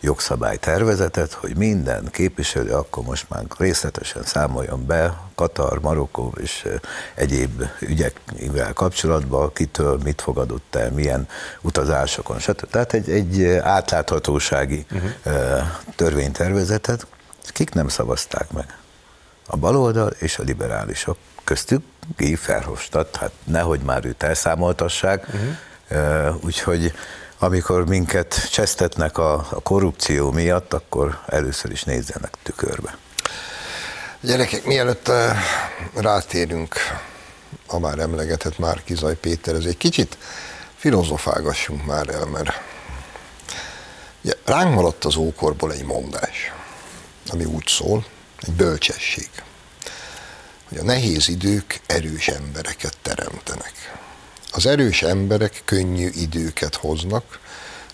jogszabálytervezetet, 0.02 1.34
hogy 1.34 1.58
minden 1.58 2.08
képviselő 2.12 2.72
akkor 2.72 3.04
most 3.04 3.26
már 3.30 3.44
részletesen 3.58 4.24
számoljon 4.24 4.86
be 4.86 5.18
Katar, 5.36 5.80
Marokkó 5.80 6.34
és 6.42 6.68
egyéb 7.16 7.64
ügyekkel 7.80 8.74
kapcsolatban, 8.74 9.54
kitől 9.54 10.00
mit 10.04 10.22
fogadott 10.22 10.76
el, 10.76 10.92
milyen 10.92 11.28
utazásokon, 11.62 12.40
stb. 12.40 12.70
Tehát 12.70 12.94
egy, 12.94 13.10
egy 13.10 13.46
átláthatósági 13.46 14.86
uh-huh. 14.92 15.12
törvénytervezetet, 15.96 17.08
kik 17.44 17.74
nem 17.74 17.88
szavazták 17.88 18.52
meg? 18.52 18.78
A 19.48 19.58
baloldal 19.58 20.10
és 20.10 20.38
a 20.38 20.44
liberálisok. 20.44 21.18
Köztük 21.44 21.84
Guy 22.18 22.38
Verhofstadt, 22.48 23.16
hát 23.16 23.32
nehogy 23.44 23.80
már 23.80 24.06
őt 24.06 24.24
elszámoltassák, 24.24 25.28
uh-huh. 25.28 26.44
úgyhogy 26.44 26.94
amikor 27.40 27.88
minket 27.88 28.50
csesztetnek 28.52 29.18
a, 29.18 29.34
a 29.34 29.60
korrupció 29.64 30.32
miatt, 30.32 30.74
akkor 30.74 31.20
először 31.28 31.72
is 31.72 31.84
nézzenek 31.84 32.38
tükörbe. 32.44 32.98
Gyerekek, 34.22 34.66
mielőtt 34.66 35.08
uh, 35.08 35.16
rátérünk 35.96 36.76
a 37.68 37.80
már 37.80 38.00
emlegetett 38.00 38.58
Márkizaj 38.58 39.16
Péter, 39.16 39.56
ez 39.56 39.66
egy 39.66 39.78
kicsit 39.78 40.18
filozofálgassunk 40.76 41.86
már 41.86 42.10
el, 42.10 42.26
mert 42.26 42.62
ugye, 44.24 44.34
ránk 44.46 44.74
maradt 44.76 45.06
az 45.06 45.16
ókorból 45.16 45.72
egy 45.72 45.86
mondás, 45.86 46.52
ami 47.28 47.46
úgy 47.46 47.68
szól, 47.68 48.06
egy 48.42 48.54
bölcsesség, 48.54 49.30
hogy 50.70 50.78
a 50.78 50.84
nehéz 50.84 51.30
idők 51.30 51.82
erős 51.86 52.28
embereket 52.28 52.98
teremtenek. 53.02 53.99
Az 54.52 54.66
erős 54.66 55.02
emberek 55.02 55.62
könnyű 55.66 56.10
időket 56.14 56.76
hoznak, 56.76 57.40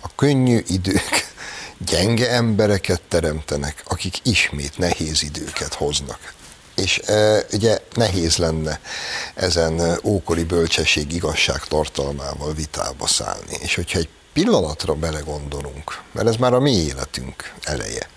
a 0.02 0.10
könnyű 0.16 0.64
idők 0.68 1.34
gyenge 1.92 2.30
embereket 2.30 3.02
teremtenek, 3.08 3.84
akik 3.86 4.18
ismét 4.24 4.78
nehéz 4.78 5.24
időket 5.24 5.74
hoznak. 5.74 6.34
És 6.76 6.98
e, 7.06 7.46
ugye 7.52 7.80
nehéz 7.94 8.38
lenne 8.38 8.80
ezen 9.36 10.00
ókori 10.04 10.44
bölcsesség 10.44 11.14
igazság 11.14 11.64
tartalmával 11.64 12.54
vitába 12.54 13.08
szállni. 13.08 13.58
És 13.60 13.76
hogyha 13.76 14.00
egy 14.00 14.10
pillanatra 14.34 14.94
belegondolunk, 14.94 16.02
mert 16.12 16.28
ez 16.28 16.36
már 16.36 16.54
a 16.54 16.60
mi 16.60 16.72
életünk 16.72 17.54
eleje, 17.64 18.10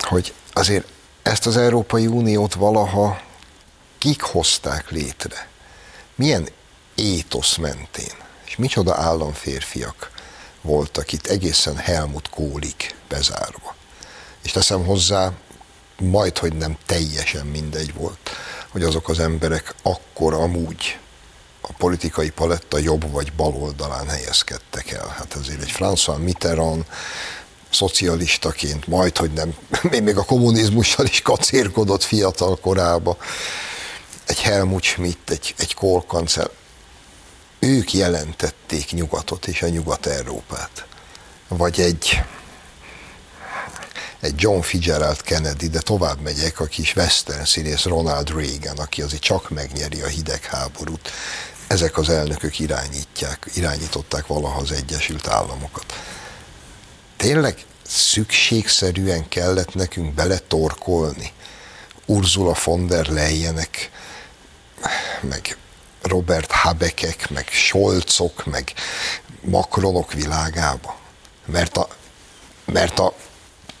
hogy 0.00 0.34
azért 0.52 0.86
ezt 1.22 1.46
az 1.46 1.56
Európai 1.56 2.06
Uniót 2.06 2.54
valaha 2.54 3.20
kik 3.98 4.22
hozták 4.22 4.90
létre? 4.90 5.48
Milyen 6.14 6.48
étosz 6.96 7.56
mentén. 7.56 8.12
És 8.46 8.56
micsoda 8.56 8.94
államférfiak 8.94 10.10
voltak 10.60 11.12
itt 11.12 11.26
egészen 11.26 11.76
Helmut 11.76 12.30
Kólig 12.30 12.94
bezárva. 13.08 13.74
És 14.42 14.50
teszem 14.50 14.84
hozzá, 14.84 15.32
majd, 15.98 16.38
hogy 16.38 16.52
nem 16.52 16.76
teljesen 16.86 17.46
mindegy 17.46 17.94
volt, 17.94 18.30
hogy 18.68 18.82
azok 18.82 19.08
az 19.08 19.18
emberek 19.18 19.74
akkor 19.82 20.34
amúgy 20.34 20.98
a 21.60 21.72
politikai 21.72 22.30
paletta 22.30 22.78
jobb 22.78 23.10
vagy 23.10 23.32
bal 23.32 23.54
oldalán 23.54 24.08
helyezkedtek 24.08 24.90
el. 24.90 25.14
Hát 25.18 25.34
azért 25.34 25.62
egy 25.62 25.72
François 25.78 26.18
Mitterrand 26.18 26.84
szocialistaként, 27.70 28.86
majd, 28.86 29.16
hogy 29.16 29.32
nem, 29.32 29.54
még 30.04 30.16
a 30.16 30.24
kommunizmussal 30.24 31.06
is 31.06 31.22
kacérkodott 31.22 32.02
fiatal 32.02 32.56
korába, 32.56 33.16
egy 34.26 34.40
Helmut 34.40 34.82
Schmidt, 34.82 35.30
egy, 35.30 35.54
egy 35.58 35.74
Kohl 35.74 36.06
ők 37.58 37.92
jelentették 37.92 38.92
nyugatot 38.92 39.46
és 39.46 39.62
a 39.62 39.68
nyugat-európát. 39.68 40.86
Vagy 41.48 41.80
egy, 41.80 42.22
egy 44.20 44.34
John 44.36 44.60
Fitzgerald 44.60 45.22
Kennedy, 45.22 45.68
de 45.68 45.80
tovább 45.80 46.20
megyek, 46.20 46.60
a 46.60 46.64
kis 46.64 46.96
western 46.96 47.44
színész 47.44 47.84
Ronald 47.84 48.30
Reagan, 48.30 48.78
aki 48.78 49.02
azért 49.02 49.22
csak 49.22 49.50
megnyeri 49.50 50.00
a 50.00 50.06
hidegháborút. 50.06 51.10
Ezek 51.66 51.98
az 51.98 52.08
elnökök 52.08 52.58
irányítják, 52.58 53.50
irányították 53.54 54.26
valaha 54.26 54.60
az 54.60 54.72
Egyesült 54.72 55.26
Államokat. 55.26 55.94
Tényleg 57.16 57.64
szükségszerűen 57.86 59.28
kellett 59.28 59.74
nekünk 59.74 60.14
beletorkolni 60.14 61.32
Ursula 62.06 62.56
von 62.64 62.86
der 62.86 63.06
Leyenek, 63.06 63.90
meg 65.20 65.56
Robert 66.06 66.50
Habekek, 66.50 67.30
meg 67.30 67.48
Scholzok, 67.50 68.44
meg 68.44 68.72
Macronok 69.40 70.12
világába. 70.12 70.96
Mert 71.44 71.76
a, 71.76 71.88
mert 72.64 72.98
a, 72.98 73.14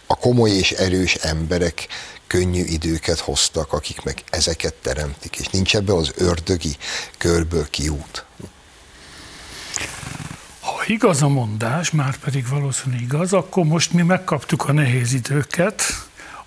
a 0.06 0.16
komoly 0.16 0.50
és 0.50 0.70
erős 0.70 1.14
emberek 1.14 1.86
könnyű 2.26 2.64
időket 2.64 3.18
hoztak, 3.18 3.72
akik 3.72 4.02
meg 4.02 4.22
ezeket 4.30 4.74
teremtik, 4.74 5.36
és 5.36 5.48
nincs 5.48 5.76
ebből 5.76 5.96
az 5.96 6.12
ördögi 6.16 6.76
körből 7.18 7.70
kiút. 7.70 8.24
Ha 10.60 10.82
igaz 10.86 11.22
a 11.22 11.28
mondás, 11.28 11.90
már 11.90 12.16
pedig 12.16 12.48
valószínűleg 12.48 13.02
igaz, 13.02 13.32
akkor 13.32 13.64
most 13.64 13.92
mi 13.92 14.02
megkaptuk 14.02 14.68
a 14.68 14.72
nehéz 14.72 15.12
időket, 15.12 15.82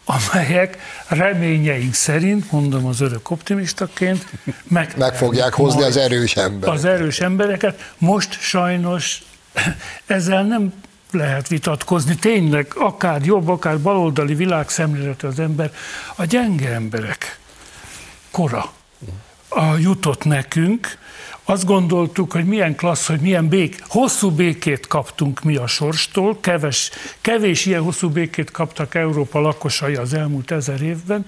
amelyek 0.09 0.77
reményeink 1.07 1.93
szerint, 1.93 2.51
mondom 2.51 2.85
az 2.85 3.01
örök 3.01 3.29
optimistaként, 3.29 4.25
meg, 4.67 4.93
meg 4.97 5.15
fogják 5.15 5.53
hozni 5.53 5.83
az 5.83 5.97
erős 5.97 6.35
embereket. 6.35 6.75
Az 6.75 6.85
erős 6.85 7.19
embereket. 7.19 7.93
Most 7.97 8.41
sajnos 8.41 9.21
ezzel 10.05 10.43
nem 10.43 10.73
lehet 11.11 11.47
vitatkozni. 11.47 12.15
Tényleg, 12.15 12.67
akár 12.75 13.21
jobb, 13.21 13.47
akár 13.47 13.79
baloldali 13.79 14.35
világszemlélete 14.35 15.27
az 15.27 15.39
ember, 15.39 15.71
a 16.15 16.25
gyenge 16.25 16.69
emberek 16.69 17.39
kora 18.31 18.71
a 19.49 19.75
jutott 19.77 20.23
nekünk, 20.23 20.97
azt 21.49 21.65
gondoltuk, 21.65 22.31
hogy 22.31 22.45
milyen 22.45 22.75
klassz, 22.75 23.07
hogy 23.07 23.19
milyen 23.19 23.47
bék, 23.47 23.83
hosszú 23.87 24.31
békét 24.31 24.87
kaptunk 24.87 25.43
mi 25.43 25.55
a 25.55 25.67
sorstól, 25.67 26.39
keves, 26.39 26.91
kevés 27.21 27.65
ilyen 27.65 27.81
hosszú 27.81 28.09
békét 28.09 28.51
kaptak 28.51 28.95
Európa 28.95 29.39
lakosai 29.39 29.95
az 29.95 30.13
elmúlt 30.13 30.51
ezer 30.51 30.81
évben. 30.81 31.25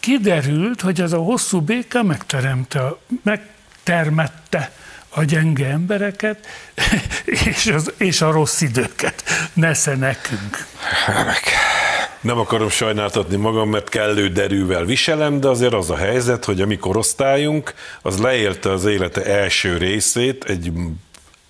Kiderült, 0.00 0.80
hogy 0.80 1.00
ez 1.00 1.12
a 1.12 1.18
hosszú 1.18 1.60
béke 1.60 2.02
megteremte, 2.02 2.94
megtermette 3.22 4.72
a 5.08 5.24
gyenge 5.24 5.66
embereket, 5.66 6.46
és, 7.46 7.66
az, 7.66 7.92
és 7.96 8.20
a 8.20 8.30
rossz 8.30 8.60
időket. 8.60 9.24
Nesze 9.52 9.96
nekünk. 9.96 10.66
Remek. 11.06 11.42
Nem 12.20 12.38
akarom 12.38 12.68
sajnáltatni 12.68 13.36
magam, 13.36 13.68
mert 13.70 13.88
kellő 13.88 14.28
derűvel 14.28 14.84
viselem, 14.84 15.40
de 15.40 15.48
azért 15.48 15.74
az 15.74 15.90
a 15.90 15.96
helyzet, 15.96 16.44
hogy 16.44 16.60
a 16.60 16.66
mi 16.66 16.78
az 18.02 18.18
leélte 18.18 18.72
az 18.72 18.84
élete 18.84 19.24
első 19.24 19.76
részét 19.76 20.44
egy 20.44 20.72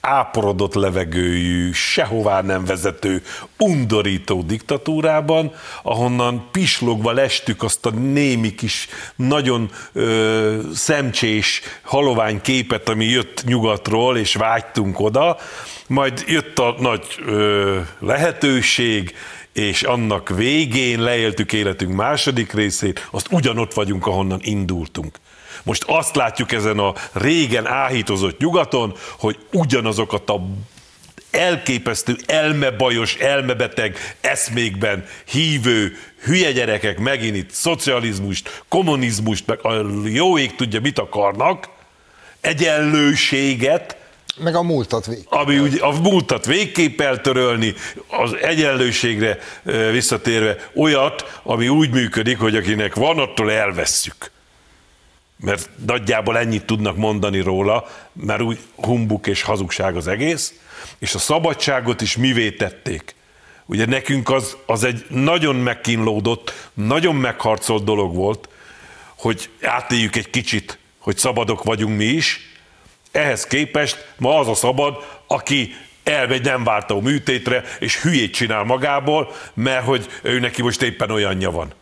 áporodott 0.00 0.74
levegőjű, 0.74 1.72
sehová 1.72 2.40
nem 2.40 2.64
vezető, 2.64 3.22
undorító 3.58 4.42
diktatúrában, 4.42 5.52
ahonnan 5.82 6.48
pislogva 6.52 7.12
lestük 7.12 7.62
azt 7.62 7.86
a 7.86 7.90
némi 7.90 8.54
kis, 8.54 8.88
nagyon 9.16 9.70
ö, 9.92 10.58
szemcsés, 10.74 11.60
halovány 11.82 12.40
képet, 12.40 12.88
ami 12.88 13.04
jött 13.04 13.44
nyugatról, 13.44 14.16
és 14.18 14.34
vágytunk 14.34 15.00
oda, 15.00 15.36
majd 15.86 16.24
jött 16.26 16.58
a 16.58 16.74
nagy 16.78 17.04
ö, 17.26 17.78
lehetőség, 17.98 19.14
és 19.52 19.82
annak 19.82 20.28
végén 20.28 21.02
leéltük 21.02 21.52
életünk 21.52 21.94
második 21.94 22.52
részét, 22.52 23.08
azt 23.10 23.26
ugyanott 23.30 23.72
vagyunk, 23.72 24.06
ahonnan 24.06 24.40
indultunk. 24.42 25.18
Most 25.62 25.84
azt 25.86 26.16
látjuk 26.16 26.52
ezen 26.52 26.78
a 26.78 26.94
régen 27.12 27.66
áhítozott 27.66 28.38
nyugaton, 28.38 28.94
hogy 29.18 29.38
ugyanazokat 29.52 30.30
a 30.30 30.46
elképesztő, 31.30 32.16
elmebajos, 32.26 33.14
elmebeteg 33.14 34.16
eszmékben 34.20 35.06
hívő 35.24 35.96
hülye 36.22 36.52
gyerekek 36.52 36.98
megint 36.98 37.36
itt 37.36 37.50
szocializmust, 37.50 38.62
kommunizmust, 38.68 39.46
meg 39.46 39.58
a 39.62 39.86
jó 40.04 40.38
ég 40.38 40.54
tudja 40.54 40.80
mit 40.80 40.98
akarnak, 40.98 41.68
egyenlőséget, 42.40 43.96
meg 44.38 44.54
a 44.54 44.62
múltat 44.62 45.06
végképp. 45.06 45.32
Ami 45.32 45.58
úgy, 45.58 45.78
a 45.80 46.00
múltat 46.00 46.46
végképp 46.46 47.00
eltörölni, 47.00 47.74
az 48.06 48.34
egyenlőségre 48.34 49.38
visszatérve 49.92 50.70
olyat, 50.74 51.40
ami 51.42 51.68
úgy 51.68 51.90
működik, 51.90 52.38
hogy 52.38 52.56
akinek 52.56 52.94
van, 52.94 53.18
attól 53.18 53.52
elvesszük. 53.52 54.30
Mert 55.36 55.70
nagyjából 55.86 56.38
ennyit 56.38 56.64
tudnak 56.64 56.96
mondani 56.96 57.40
róla, 57.40 57.86
mert 58.12 58.42
úgy 58.42 58.58
humbuk 58.76 59.26
és 59.26 59.42
hazugság 59.42 59.96
az 59.96 60.06
egész, 60.06 60.54
és 60.98 61.14
a 61.14 61.18
szabadságot 61.18 62.00
is 62.00 62.16
mivé 62.16 62.50
tették. 62.50 63.14
Ugye 63.66 63.86
nekünk 63.86 64.30
az, 64.30 64.56
az 64.66 64.84
egy 64.84 65.04
nagyon 65.08 65.56
megkínlódott, 65.56 66.68
nagyon 66.74 67.16
megharcolt 67.16 67.84
dolog 67.84 68.14
volt, 68.14 68.48
hogy 69.16 69.50
átéljük 69.62 70.16
egy 70.16 70.30
kicsit, 70.30 70.78
hogy 70.98 71.16
szabadok 71.16 71.62
vagyunk 71.62 71.96
mi 71.96 72.04
is, 72.04 72.49
ehhez 73.12 73.44
képest 73.44 74.06
ma 74.16 74.38
az 74.38 74.48
a 74.48 74.54
szabad, 74.54 75.22
aki 75.26 75.74
elmegy 76.02 76.44
nem 76.44 76.64
vártó 76.64 77.00
műtétre, 77.00 77.64
és 77.78 78.00
hülyét 78.00 78.34
csinál 78.34 78.64
magából, 78.64 79.34
mert 79.54 79.84
hogy 79.84 80.06
ő 80.22 80.38
neki 80.38 80.62
most 80.62 80.82
éppen 80.82 81.10
olyanja 81.10 81.50
van. 81.50 81.72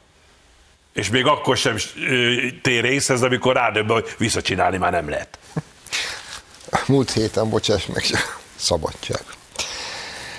És 0.93 1.09
még 1.09 1.27
akkor 1.27 1.57
sem 1.57 1.77
tér 2.63 2.83
részhez, 2.83 3.23
amikor 3.23 3.55
rádöbben, 3.55 3.93
hogy 3.97 4.15
visszacsinálni 4.19 4.77
már 4.77 4.93
nem 4.93 5.09
lehet. 5.09 5.39
Múlt 6.87 7.13
héten, 7.13 7.49
bocsáss 7.49 7.87
meg, 7.87 8.05
szabadság. 8.57 9.21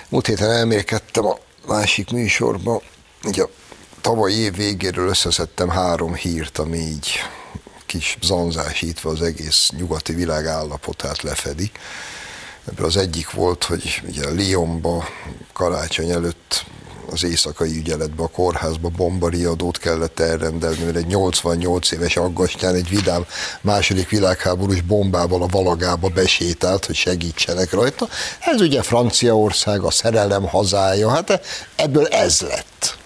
Múlt 0.09 0.27
héten 0.27 0.51
elmélkedtem 0.51 1.25
a 1.25 1.37
másik 1.67 2.11
műsorba, 2.11 2.81
ugye 3.23 3.43
a 3.43 3.49
tavalyi 4.01 4.35
év 4.35 4.55
végéről 4.55 5.07
összeszedtem 5.07 5.69
három 5.69 6.13
hírt, 6.13 6.57
ami 6.57 6.77
így 6.77 7.19
kis 7.89 8.17
zanzásítva 8.21 9.09
az 9.09 9.21
egész 9.21 9.69
nyugati 9.77 10.13
világ 10.13 10.45
állapotát 10.45 11.21
lefedi. 11.21 11.71
Ebből 12.67 12.85
az 12.85 12.97
egyik 12.97 13.31
volt, 13.31 13.63
hogy 13.63 14.01
ugye 14.07 14.43
Lyonba 14.43 15.09
karácsony 15.53 16.09
előtt 16.09 16.65
az 17.11 17.23
éjszakai 17.23 17.77
ügyeletbe, 17.77 18.23
a 18.23 18.27
kórházba 18.27 18.89
bombariadót 18.89 19.77
kellett 19.77 20.19
elrendelni, 20.19 20.83
mert 20.83 20.95
egy 20.95 21.05
88 21.05 21.91
éves 21.91 22.17
aggastyán 22.17 22.75
egy 22.75 22.89
vidám 22.89 23.25
második 23.61 24.09
világháborús 24.09 24.81
bombával 24.81 25.41
a 25.41 25.47
valagába 25.47 26.07
besétált, 26.07 26.85
hogy 26.85 26.95
segítsenek 26.95 27.71
rajta. 27.71 28.07
Ez 28.39 28.61
ugye 28.61 28.81
Franciaország, 28.81 29.81
a 29.81 29.91
szerelem 29.91 30.47
hazája, 30.47 31.09
hát 31.09 31.41
ebből 31.75 32.07
ez 32.07 32.41
lett. 32.41 32.97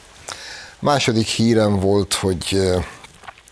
Második 0.80 1.28
hírem 1.28 1.80
volt, 1.80 2.14
hogy 2.14 2.74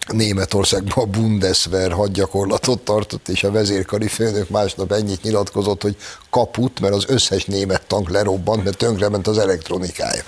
Németországban 0.07 1.03
a 1.03 1.07
Bundeswehr 1.07 1.91
hadgyakorlatot 1.91 2.79
tartott, 2.79 3.27
és 3.27 3.43
a 3.43 3.51
vezérkari 3.51 4.07
főnök 4.07 4.49
másnap 4.49 4.91
ennyit 4.91 5.23
nyilatkozott, 5.23 5.81
hogy 5.81 5.95
kaput, 6.29 6.79
mert 6.79 6.93
az 6.93 7.05
összes 7.07 7.45
német 7.45 7.81
tank 7.87 8.09
lerobbant, 8.09 8.63
mert 8.63 8.77
tönkrement 8.77 9.27
az 9.27 9.37
elektronikája. 9.37 10.23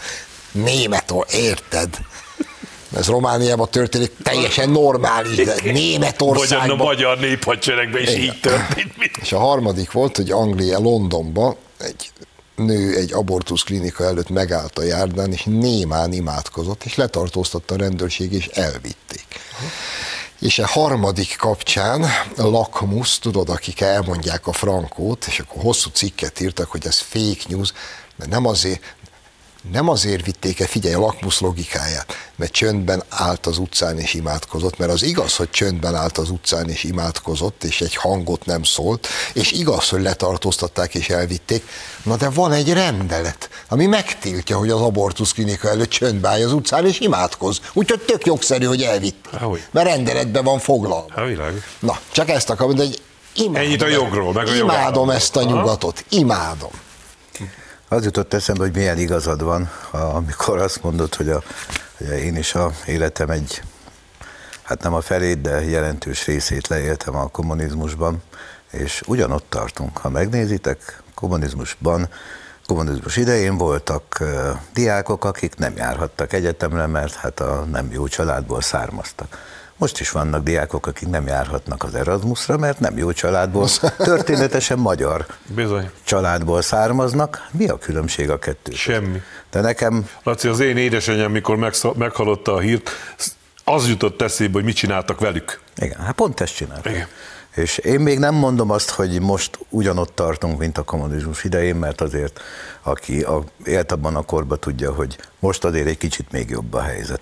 Németország, 0.51 1.41
érted? 1.41 1.89
Ez 2.95 3.07
Romániában 3.07 3.69
történik, 3.69 4.11
teljesen 4.23 4.69
normális, 4.69 5.35
de 5.35 5.55
Németországban... 5.63 6.67
Vagy 6.67 6.79
a 6.79 6.83
magyar 6.83 7.19
néphadseregben 7.19 8.01
is 8.01 8.09
így 8.09 8.39
történt. 8.39 8.93
És 9.21 9.31
a 9.31 9.39
harmadik 9.39 9.91
volt, 9.91 10.15
hogy 10.15 10.31
Anglia, 10.31 10.79
Londonban 10.79 11.55
egy 11.79 12.11
nő 12.55 12.95
egy 12.95 13.13
abortusz 13.13 13.63
klinika 13.63 14.03
előtt 14.03 14.29
megállt 14.29 14.77
a 14.77 14.83
járdán, 14.83 15.31
és 15.31 15.43
némán 15.43 16.13
imádkozott, 16.13 16.83
és 16.83 16.95
letartóztatta 16.95 17.73
a 17.73 17.77
rendőrség, 17.77 18.31
és 18.31 18.47
elvitték. 18.47 19.25
És 20.39 20.59
a 20.59 20.67
harmadik 20.67 21.35
kapcsán 21.37 22.05
lakmus, 22.35 23.19
tudod, 23.19 23.49
akik 23.49 23.81
elmondják 23.81 24.47
a 24.47 24.53
frankót, 24.53 25.25
és 25.27 25.39
akkor 25.39 25.61
hosszú 25.61 25.89
cikket 25.89 26.39
írtak, 26.39 26.71
hogy 26.71 26.85
ez 26.85 26.97
fake 26.97 27.43
news, 27.47 27.73
de 28.15 28.25
nem 28.25 28.45
azért, 28.45 28.95
nem 29.71 29.89
azért 29.89 30.25
vitték 30.25 30.59
el, 30.59 30.67
figyelj 30.67 30.93
a 30.93 30.99
lakmusz 30.99 31.39
logikáját, 31.39 32.13
mert 32.35 32.51
csöndben 32.51 33.03
állt 33.09 33.45
az 33.45 33.57
utcán 33.57 33.99
és 33.99 34.13
imádkozott, 34.13 34.77
mert 34.77 34.91
az 34.91 35.03
igaz, 35.03 35.35
hogy 35.35 35.49
csöndben 35.49 35.95
állt 35.95 36.17
az 36.17 36.29
utcán 36.29 36.69
és 36.69 36.83
imádkozott, 36.83 37.63
és 37.63 37.81
egy 37.81 37.95
hangot 37.95 38.45
nem 38.45 38.63
szólt, 38.63 39.07
és 39.33 39.51
igaz, 39.51 39.89
hogy 39.89 40.01
letartóztatták 40.01 40.95
és 40.95 41.09
elvitték, 41.09 41.63
na 42.03 42.15
de 42.15 42.29
van 42.29 42.51
egy 42.51 42.73
rendelet, 42.73 43.49
ami 43.67 43.85
megtiltja, 43.85 44.57
hogy 44.57 44.69
az 44.69 44.81
abortusz 44.81 45.31
klinika 45.31 45.69
előtt 45.69 45.89
csöndbe 45.89 46.29
állj 46.29 46.43
az 46.43 46.53
utcán 46.53 46.87
és 46.87 46.99
imádkoz. 46.99 47.61
Úgyhogy 47.73 47.99
tök 47.99 48.25
jogszerű, 48.25 48.65
hogy 48.65 48.81
elvitték. 48.81 49.39
Mert 49.71 49.87
rendeletben 49.87 50.43
van 50.43 50.59
foglalva. 50.59 51.05
Na, 51.79 51.99
csak 52.11 52.29
ezt 52.29 52.49
akarom, 52.49 52.75
hogy 52.75 53.01
imádom, 53.33 53.61
Ennyit 53.61 53.81
a 53.81 53.87
jogról, 53.87 54.33
meg 54.33 54.47
a 54.47 54.55
Imádom 54.55 55.09
ezt 55.09 55.35
a 55.35 55.43
nyugatot, 55.43 56.05
imádom. 56.09 56.71
Az 57.93 58.03
jutott 58.03 58.33
eszembe, 58.33 58.63
hogy 58.63 58.75
milyen 58.75 58.97
igazad 58.97 59.43
van, 59.43 59.69
amikor 59.91 60.57
azt 60.59 60.83
mondod, 60.83 61.15
hogy, 61.15 61.29
a, 61.29 61.43
hogy 61.97 62.07
én 62.07 62.35
is 62.35 62.55
a 62.55 62.71
életem 62.85 63.29
egy, 63.29 63.61
hát 64.63 64.83
nem 64.83 64.93
a 64.93 65.01
felét, 65.01 65.41
de 65.41 65.63
jelentős 65.63 66.25
részét 66.25 66.67
leéltem 66.67 67.15
a 67.15 67.27
kommunizmusban, 67.27 68.23
és 68.71 69.03
ugyanott 69.05 69.45
tartunk. 69.49 69.97
Ha 69.97 70.09
megnézitek, 70.09 71.01
kommunizmusban, 71.13 72.09
kommunizmus 72.65 73.17
idején 73.17 73.57
voltak 73.57 74.23
diákok, 74.73 75.25
akik 75.25 75.55
nem 75.55 75.77
járhattak 75.77 76.33
egyetemre, 76.33 76.85
mert 76.85 77.13
hát 77.13 77.39
a 77.39 77.65
nem 77.71 77.91
jó 77.91 78.07
családból 78.07 78.61
származtak 78.61 79.37
most 79.83 79.99
is 79.99 80.11
vannak 80.11 80.43
diákok, 80.43 80.87
akik 80.87 81.09
nem 81.09 81.27
járhatnak 81.27 81.83
az 81.83 81.95
Erasmusra, 81.95 82.57
mert 82.57 82.79
nem 82.79 82.97
jó 82.97 83.11
családból, 83.11 83.67
történetesen 83.97 84.79
magyar 84.79 85.25
Bizony. 85.55 85.89
családból 86.03 86.61
származnak. 86.61 87.47
Mi 87.51 87.67
a 87.67 87.77
különbség 87.77 88.29
a 88.29 88.39
kettő? 88.39 88.71
Semmi. 88.71 89.21
De 89.51 89.61
nekem... 89.61 90.09
Laci, 90.23 90.47
az 90.47 90.59
én 90.59 90.77
édesanyám, 90.77 91.31
mikor 91.31 91.71
meghallotta 91.97 92.53
a 92.53 92.59
hírt, 92.59 92.89
az 93.63 93.87
jutott 93.87 94.21
eszébe, 94.21 94.53
hogy 94.53 94.63
mit 94.63 94.75
csináltak 94.75 95.19
velük. 95.19 95.61
Igen, 95.75 95.99
hát 95.99 96.15
pont 96.15 96.39
ezt 96.39 96.55
csináltak. 96.55 96.91
Igen. 96.91 97.07
És 97.55 97.77
én 97.77 97.99
még 97.99 98.19
nem 98.19 98.35
mondom 98.35 98.71
azt, 98.71 98.89
hogy 98.89 99.21
most 99.21 99.59
ugyanott 99.69 100.15
tartunk, 100.15 100.59
mint 100.59 100.77
a 100.77 100.83
kommunizmus 100.83 101.43
idején, 101.43 101.75
mert 101.75 102.01
azért 102.01 102.39
aki 102.81 103.21
a, 103.21 103.43
élt 103.65 103.91
abban 103.91 104.15
a 104.15 104.21
korban 104.21 104.59
tudja, 104.59 104.93
hogy 104.93 105.17
most 105.39 105.63
azért 105.63 105.87
egy 105.87 105.97
kicsit 105.97 106.31
még 106.31 106.49
jobb 106.49 106.73
a 106.73 106.81
helyzet. 106.81 107.21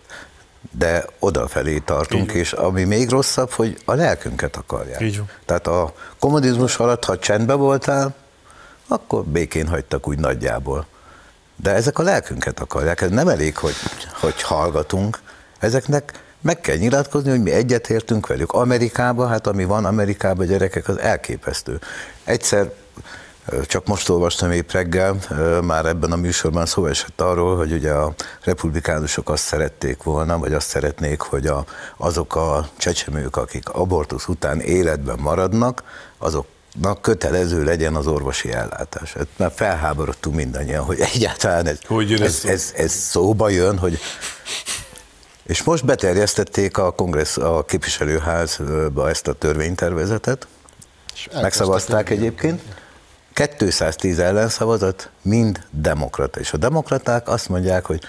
De 0.77 1.05
odafelé 1.19 1.77
tartunk, 1.77 2.31
és 2.31 2.53
ami 2.53 2.83
még 2.83 3.09
rosszabb, 3.09 3.51
hogy 3.51 3.81
a 3.85 3.93
lelkünket 3.93 4.55
akarják. 4.55 5.01
Így 5.01 5.17
van. 5.17 5.29
Tehát 5.45 5.67
a 5.67 5.93
kommunizmus 6.19 6.77
alatt, 6.77 7.05
ha 7.05 7.19
csendben 7.19 7.57
voltál, 7.57 8.15
akkor 8.87 9.23
békén 9.23 9.67
hagytak 9.67 10.07
úgy 10.07 10.19
nagyjából. 10.19 10.85
De 11.55 11.71
ezek 11.71 11.99
a 11.99 12.03
lelkünket 12.03 12.59
akarják, 12.59 13.01
ez 13.01 13.09
nem 13.09 13.27
elég, 13.27 13.57
hogy, 13.57 13.75
hogy 14.19 14.41
hallgatunk, 14.41 15.19
ezeknek 15.59 16.23
meg 16.41 16.61
kell 16.61 16.75
nyilatkozni, 16.75 17.29
hogy 17.29 17.41
mi 17.41 17.51
egyetértünk 17.51 18.27
velük. 18.27 18.51
Amerikában, 18.51 19.27
hát 19.27 19.47
ami 19.47 19.65
van 19.65 19.85
Amerikában, 19.85 20.45
gyerekek, 20.45 20.87
az 20.87 20.99
elképesztő. 20.99 21.79
Egyszer 22.23 22.71
csak 23.65 23.87
most 23.87 24.09
olvastam 24.09 24.51
épp 24.51 24.71
reggel, 24.71 25.17
már 25.63 25.85
ebben 25.85 26.11
a 26.11 26.15
műsorban 26.15 26.65
szó 26.65 26.85
esett 26.85 27.21
arról, 27.21 27.57
hogy 27.57 27.71
ugye 27.71 27.91
a 27.91 28.13
republikánusok 28.43 29.29
azt 29.29 29.43
szerették 29.43 30.03
volna, 30.03 30.37
vagy 30.37 30.53
azt 30.53 30.67
szeretnék, 30.67 31.21
hogy 31.21 31.47
a, 31.47 31.65
azok 31.97 32.35
a 32.35 32.69
csecsemők, 32.77 33.35
akik 33.35 33.69
abortusz 33.69 34.27
után 34.27 34.59
életben 34.59 35.19
maradnak, 35.19 35.83
azoknak 36.17 37.01
kötelező 37.01 37.63
legyen 37.63 37.95
az 37.95 38.07
orvosi 38.07 38.51
ellátás. 38.51 39.13
Hát 39.13 39.27
már 39.35 39.51
felháborodtunk 39.55 40.35
mindannyian, 40.35 40.83
hogy 40.83 40.99
egyáltalán 40.99 41.67
ez, 41.67 41.77
Hogy 41.87 42.09
jön 42.09 42.21
ez 42.21 42.41
ez, 42.43 42.49
ez, 42.51 42.73
ez 42.75 42.91
szóba 42.91 43.49
jön, 43.49 43.77
hogy 43.77 43.99
és 45.43 45.63
most 45.63 45.85
beterjesztették 45.85 46.77
a 46.77 46.91
kongressz, 46.91 47.37
a 47.37 47.65
képviselőházba 47.67 49.09
ezt 49.09 49.27
a 49.27 49.33
törvénytervezetet, 49.33 50.47
megszavazták 51.33 52.09
egyébként, 52.09 52.61
210 53.33 54.19
ellenszavazat, 54.19 55.09
mind 55.21 55.63
demokrata. 55.71 56.39
És 56.39 56.53
a 56.53 56.57
demokraták 56.57 57.27
azt 57.27 57.49
mondják, 57.49 57.85
hogy 57.85 58.01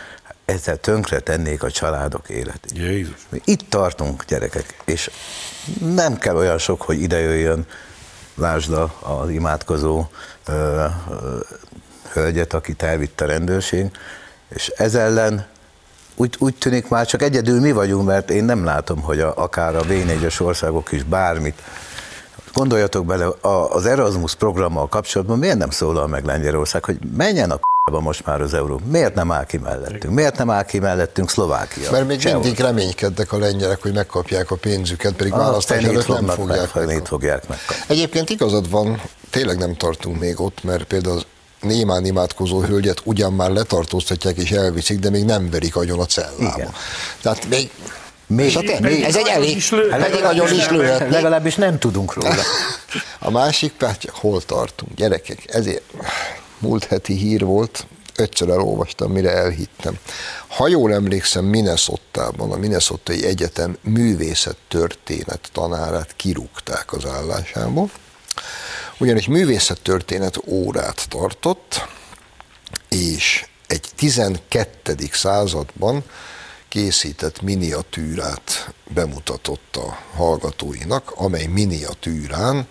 ezzel 0.45 0.77
tönkre 0.77 1.21
tennék 1.21 1.63
a 1.63 1.71
családok 1.71 2.29
életét. 2.29 2.73
Jézus. 2.79 3.27
Mi 3.29 3.41
Itt 3.45 3.71
tartunk, 3.71 4.25
gyerekek, 4.25 4.75
és 4.85 5.11
nem 5.79 6.19
kell 6.19 6.37
olyan 6.37 6.59
sok, 6.59 6.83
hogy 6.83 7.03
ide 7.03 7.19
jöjjön, 7.19 7.67
lásd 8.35 8.73
az 9.01 9.31
imádkozó 9.31 10.05
ö, 10.47 10.53
ö, 11.11 11.39
hölgyet, 12.13 12.53
akit 12.53 12.83
elvitt 12.83 13.21
a 13.21 13.27
rendőrség, 13.27 13.91
és 14.49 14.69
ez 14.69 14.95
ellen 14.95 15.47
úgy, 16.15 16.37
úgy 16.39 16.55
tűnik 16.55 16.89
már 16.89 17.07
csak 17.07 17.23
egyedül 17.23 17.61
mi 17.61 17.73
vagyunk, 17.73 18.07
mert 18.07 18.31
én 18.31 18.45
nem 18.45 18.65
látom, 18.65 19.01
hogy 19.01 19.21
a, 19.21 19.37
akár 19.37 19.77
a 19.77 19.83
V4-es 19.83 20.41
országok 20.41 20.93
is 20.93 21.03
bármit. 21.03 21.63
Gondoljatok 22.53 23.07
bele, 23.07 23.27
az 23.71 23.87
Erasmus 23.87 24.35
programmal 24.35 24.89
kapcsolatban 24.89 25.39
miért 25.39 25.59
nem 25.59 25.71
szólal 25.71 26.07
meg 26.07 26.25
Lengyelország, 26.25 26.85
hogy 26.85 26.99
menjen 27.17 27.51
a 27.51 27.57
p***ba 27.57 28.01
most 28.01 28.27
már 28.27 28.41
az 28.41 28.55
euró? 28.55 28.81
Miért 28.91 29.15
nem 29.15 29.33
áll 29.33 29.45
ki 29.45 29.57
mellettünk? 29.57 30.15
Miért 30.15 30.39
nem 30.39 30.51
áll 30.51 30.65
ki 30.65 30.79
mellettünk 30.79 31.31
Szlovákia? 31.31 31.91
Mert 31.91 32.07
még 32.07 32.19
Csehország? 32.19 32.43
mindig 32.43 32.65
reménykednek 32.65 33.33
a 33.33 33.39
lengyelek, 33.39 33.83
hogy 33.83 33.93
megkapják 33.93 34.51
a 34.51 34.57
pénzüket, 34.57 35.13
pedig 35.13 35.33
választás 35.33 35.85
előtt 35.85 36.09
nem 36.09 36.27
fogják 36.27 36.75
meg, 36.75 37.07
fogják 37.07 37.49
megkapni. 37.49 37.83
Egyébként 37.87 38.31
igazad 38.31 38.71
van, 38.71 39.01
tényleg 39.31 39.59
nem 39.59 39.75
tartunk 39.75 40.21
még 40.21 40.41
ott, 40.41 40.65
mert 40.65 40.85
például 40.85 41.17
az 41.17 41.27
némán 41.61 42.05
imádkozó 42.05 42.61
hölgyet 42.61 43.01
ugyan 43.05 43.33
már 43.33 43.51
letartóztatják 43.51 44.37
és 44.37 44.51
elviszik, 44.51 44.99
de 44.99 45.11
még 45.11 45.25
nem 45.25 45.51
verik 45.51 45.77
agyon 45.77 46.01
a 46.01 46.07
cellába. 46.07 46.55
Igen. 46.57 46.71
Tehát 47.23 47.49
még, 47.49 47.71
Még- 48.27 48.47
és 48.47 48.57
a 48.57 48.61
te, 48.61 48.81
még- 48.81 49.03
ez 49.03 49.17
egy 49.17 49.27
elég, 49.27 49.57
is 49.57 49.71
lő- 49.71 49.89
pedig 49.89 50.21
nagyon 50.21 50.53
is 50.55 50.69
lőhetnek. 50.69 51.11
Legalábbis 51.11 51.55
nem 51.55 51.79
tudunk 51.79 52.15
róla. 52.15 52.35
A 53.19 53.31
másik 53.31 53.73
pártja, 53.73 54.13
hol 54.15 54.43
tartunk, 54.43 54.95
gyerekek, 54.95 55.55
ezért 55.55 55.83
múlt 56.59 56.85
heti 56.85 57.15
hír 57.15 57.45
volt, 57.45 57.87
ötször 58.17 58.49
elolvastam, 58.49 59.13
mire 59.13 59.31
elhittem. 59.31 59.99
Ha 60.49 60.69
jól 60.69 60.93
emlékszem, 60.93 61.45
Minnesotában, 61.45 62.53
a 62.53 62.57
Minnesotai 62.57 63.25
Egyetem 63.27 63.77
művészettörténet 63.81 65.49
tanárát 65.53 66.17
kirúgták 66.17 66.93
az 66.93 67.07
állásából, 67.07 67.91
ugyanis 68.99 69.27
művészettörténet 69.27 70.37
órát 70.47 71.07
tartott, 71.09 71.87
és 72.89 73.45
egy 73.67 73.87
12. 73.97 74.97
században 75.13 76.05
készített 76.73 77.43
miniatűrát 77.43 78.75
bemutatott 78.95 79.77
a 79.77 79.99
hallgatóinak, 80.17 81.13
amely 81.15 81.47
miniatűrán 81.47 82.67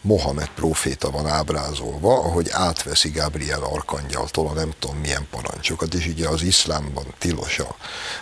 Mohamed 0.00 0.48
próféta 0.54 1.10
van 1.10 1.26
ábrázolva, 1.26 2.18
ahogy 2.18 2.48
átveszi 2.50 3.10
Gabriel 3.10 3.62
Arkangyaltól 3.62 4.46
a 4.46 4.52
nem 4.52 4.72
tudom 4.78 4.96
milyen 4.96 5.26
parancsokat, 5.30 5.94
és 5.94 6.06
ugye 6.06 6.28
az 6.28 6.42
iszlámban 6.42 7.04
tilos 7.18 7.58
a 7.58 7.76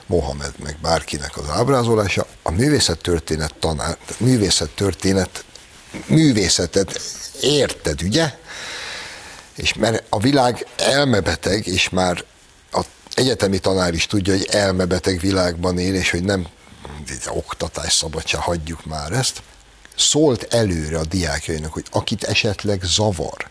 Mohamed 0.06 0.52
meg 0.62 0.76
bárkinek 0.82 1.36
az 1.36 1.48
ábrázolása. 1.48 2.26
A 2.42 2.50
művészettörténet 2.50 3.54
tanár, 3.58 3.96
művészettörténet, 4.18 5.44
művészetet 6.06 7.00
érted, 7.40 8.02
ugye? 8.02 8.38
És 9.56 9.74
mert 9.74 10.04
a 10.08 10.18
világ 10.18 10.66
elmebeteg, 10.76 11.66
és 11.66 11.88
már 11.88 12.24
egyetemi 13.14 13.58
tanár 13.58 13.94
is 13.94 14.06
tudja, 14.06 14.32
hogy 14.32 14.48
elmebeteg 14.50 15.20
világban 15.20 15.78
él, 15.78 15.94
és 15.94 16.10
hogy 16.10 16.24
nem 16.24 16.46
oktatás 17.28 17.92
szabadság, 17.92 18.40
hagyjuk 18.40 18.84
már 18.84 19.12
ezt, 19.12 19.42
szólt 19.96 20.54
előre 20.54 20.98
a 20.98 21.04
diákjainak, 21.04 21.72
hogy 21.72 21.84
akit 21.90 22.24
esetleg 22.24 22.82
zavar, 22.82 23.48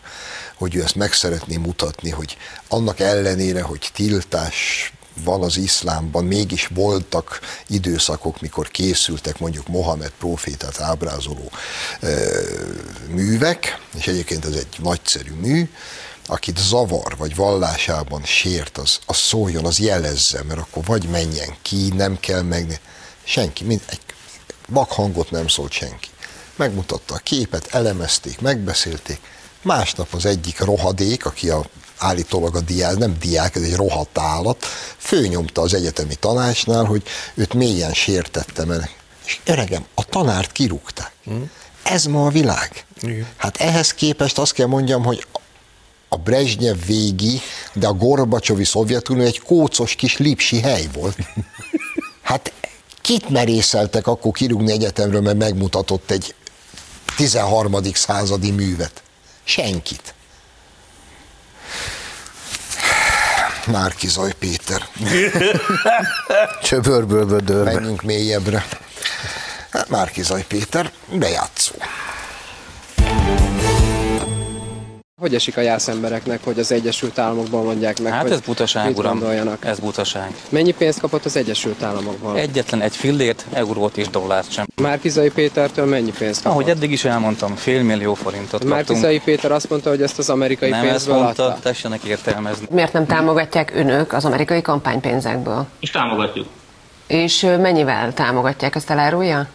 hogy 0.54 0.74
ő 0.74 0.82
ezt 0.82 0.94
meg 0.94 1.12
szeretné 1.12 1.56
mutatni, 1.56 2.10
hogy 2.10 2.36
annak 2.68 3.00
ellenére, 3.00 3.62
hogy 3.62 3.90
tiltás 3.94 4.92
van 5.24 5.42
az 5.42 5.56
iszlámban, 5.56 6.24
mégis 6.24 6.66
voltak 6.66 7.40
időszakok, 7.66 8.40
mikor 8.40 8.68
készültek 8.68 9.38
mondjuk 9.38 9.68
Mohamed 9.68 10.12
profétát 10.18 10.80
ábrázoló 10.80 11.50
ö, 12.00 12.40
művek, 13.08 13.78
és 13.98 14.06
egyébként 14.06 14.44
ez 14.44 14.54
egy 14.54 14.76
nagyszerű 14.82 15.32
mű, 15.32 15.68
akit 16.26 16.58
zavar, 16.58 17.16
vagy 17.16 17.34
vallásában 17.34 18.22
sért, 18.24 18.78
az, 18.78 18.98
az 19.06 19.16
szóljon, 19.16 19.64
az 19.64 19.78
jelezze, 19.78 20.42
mert 20.42 20.60
akkor 20.60 20.84
vagy 20.84 21.08
menjen 21.08 21.56
ki, 21.62 21.88
nem 21.94 22.20
kell 22.20 22.42
meg, 22.42 22.80
senki, 23.24 23.64
mind, 23.64 23.80
egy 23.86 24.00
vakhangot 24.68 25.30
nem 25.30 25.48
szólt 25.48 25.72
senki. 25.72 26.08
Megmutatta 26.56 27.14
a 27.14 27.18
képet, 27.18 27.74
elemezték, 27.74 28.40
megbeszélték, 28.40 29.20
másnap 29.62 30.14
az 30.14 30.26
egyik 30.26 30.60
rohadék, 30.60 31.26
aki 31.26 31.50
a 31.50 31.64
állítólag 31.98 32.56
a 32.56 32.60
diák, 32.60 32.96
nem 32.96 33.16
diák, 33.20 33.56
ez 33.56 33.62
egy 33.62 33.76
rohadt 33.76 34.18
állat, 34.18 34.66
főnyomta 34.96 35.60
az 35.60 35.74
egyetemi 35.74 36.14
tanácsnál, 36.14 36.84
hogy 36.84 37.02
őt 37.34 37.54
mélyen 37.54 37.92
sértette, 37.92 38.64
mert 38.64 38.90
és 39.24 39.40
öregem, 39.44 39.84
a 39.94 40.04
tanárt 40.04 40.52
kirúgták. 40.52 41.12
Ez 41.82 42.04
ma 42.04 42.26
a 42.26 42.30
világ. 42.30 42.86
Igen. 43.00 43.26
Hát 43.36 43.56
ehhez 43.56 43.94
képest 43.94 44.38
azt 44.38 44.52
kell 44.52 44.66
mondjam, 44.66 45.04
hogy 45.04 45.26
a 46.12 46.16
Brezsnyev 46.16 46.76
végi, 46.86 47.40
de 47.72 47.86
a 47.86 47.92
Gorbacsovi 47.92 48.64
Szovjetunió 48.64 49.24
egy 49.24 49.40
kócos 49.40 49.94
kis 49.94 50.16
lipsi 50.16 50.60
hely 50.60 50.88
volt. 50.92 51.16
Hát 52.22 52.52
kit 53.00 53.28
merészeltek 53.28 54.06
akkor 54.06 54.32
kirúgni 54.32 54.72
egyetemről, 54.72 55.20
mert 55.20 55.36
megmutatott 55.36 56.10
egy 56.10 56.34
13. 57.16 57.76
századi 57.94 58.50
művet? 58.50 59.02
Senkit. 59.44 60.14
Márkizaj 63.66 64.32
Péter. 64.38 64.88
Csöbörből 66.62 67.26
vödörbe. 67.26 67.72
Menjünk 67.72 68.02
mélyebbre. 68.02 68.66
Hát 69.70 69.88
Márkizaj 69.88 70.44
Péter, 70.48 70.92
bejátszó. 71.10 71.74
Hogy 75.22 75.34
esik 75.34 75.56
a 75.56 75.60
jász 75.60 75.88
embereknek, 75.88 76.44
hogy 76.44 76.58
az 76.58 76.72
Egyesült 76.72 77.18
Államokban 77.18 77.64
mondják 77.64 78.00
meg, 78.00 78.12
Hát 78.12 78.22
hogy 78.22 78.30
ez 78.30 78.40
butaság, 78.40 78.96
uram. 78.96 79.18
gondoljanak? 79.18 79.64
Ez 79.64 79.78
butaság. 79.78 80.34
Mennyi 80.48 80.72
pénzt 80.72 81.00
kapott 81.00 81.24
az 81.24 81.36
Egyesült 81.36 81.82
Államokban? 81.82 82.36
Egyetlen 82.36 82.80
egy 82.80 82.96
fillért, 82.96 83.46
eurót 83.52 83.96
és 83.96 84.08
dollárt 84.08 84.52
sem. 84.52 84.66
Márkizai 84.82 85.30
Pétertől 85.30 85.84
mennyi 85.86 86.12
pénzt 86.18 86.42
kapott? 86.42 86.58
Ahogy 86.58 86.70
eddig 86.70 86.90
is 86.92 87.04
elmondtam, 87.04 87.54
fél 87.54 87.82
millió 87.82 88.14
forintot 88.14 88.50
kaptunk. 88.50 88.70
Márkizai 88.72 89.20
Péter 89.20 89.52
azt 89.52 89.70
mondta, 89.70 89.88
hogy 89.90 90.02
ezt 90.02 90.18
az 90.18 90.30
amerikai 90.30 90.70
Nem 90.70 90.80
ezt 90.80 90.88
pénzből 90.88 91.16
mondta, 91.16 91.44
adta. 91.44 91.60
tessenek 91.60 92.02
értelmezni. 92.02 92.66
Miért 92.70 92.92
nem 92.92 93.06
támogatják 93.06 93.72
önök 93.74 94.12
az 94.12 94.24
amerikai 94.24 94.62
kampánypénzekből? 94.62 95.66
És 95.80 95.90
támogatjuk. 95.90 96.46
És 97.06 97.40
mennyivel 97.40 98.12
támogatják, 98.14 98.74
azt 98.74 98.90
elárulja? 98.90 99.46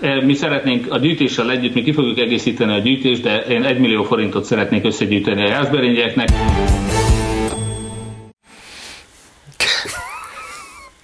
E, 0.00 0.24
Mi 0.24 0.34
szeretnénk 0.34 0.92
a 0.92 0.98
gyűjtéssel 0.98 1.50
együtt, 1.50 1.74
mi 1.74 1.82
ki 1.82 1.92
fogjuk 1.92 2.18
egészíteni 2.18 2.72
a 2.72 2.78
gyűjtést, 2.78 3.22
de 3.22 3.40
én 3.40 3.64
1 3.64 3.78
millió 3.78 4.02
forintot 4.02 4.44
szeretnék 4.44 4.84
összegyűjteni 4.84 5.42
a 5.42 5.48
jászberényeknek. 5.48 6.28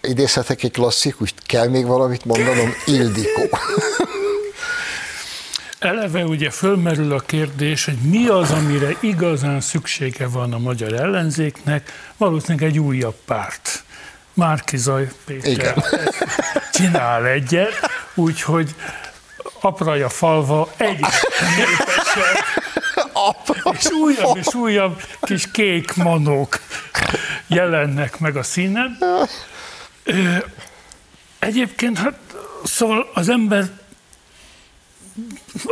Idézhetek 0.02 0.62
egy 0.62 0.70
klasszikust, 0.70 1.34
kell 1.46 1.68
még 1.68 1.86
valamit 1.86 2.24
mondanom? 2.24 2.70
Ildikó. 2.86 3.42
eleve 5.84 6.24
ugye 6.24 6.50
fölmerül 6.50 7.12
a 7.12 7.18
kérdés, 7.18 7.84
hogy 7.84 7.98
mi 8.10 8.26
az, 8.26 8.50
amire 8.50 8.96
igazán 9.00 9.60
szüksége 9.60 10.26
van 10.26 10.52
a 10.52 10.58
magyar 10.58 10.92
ellenzéknek, 10.92 11.92
valószínűleg 12.16 12.68
egy 12.68 12.78
újabb 12.78 13.16
párt. 13.24 13.84
Márkizaj 14.34 15.08
Péter 15.24 15.50
Igen. 15.50 15.84
csinál 16.72 17.26
egyet, 17.26 17.90
úgyhogy 18.14 18.74
apraja 19.60 20.08
falva 20.08 20.72
egyre 20.76 21.08
és 23.78 23.90
újabb 23.90 24.36
és 24.36 24.54
újabb 24.54 25.02
kis 25.20 25.50
kék 25.50 25.94
manók 25.94 26.60
jelennek 27.46 28.18
meg 28.18 28.36
a 28.36 28.42
színen. 28.42 28.98
Egyébként, 31.38 31.98
hát 31.98 32.18
szóval 32.64 33.10
az 33.14 33.28
ember 33.28 33.70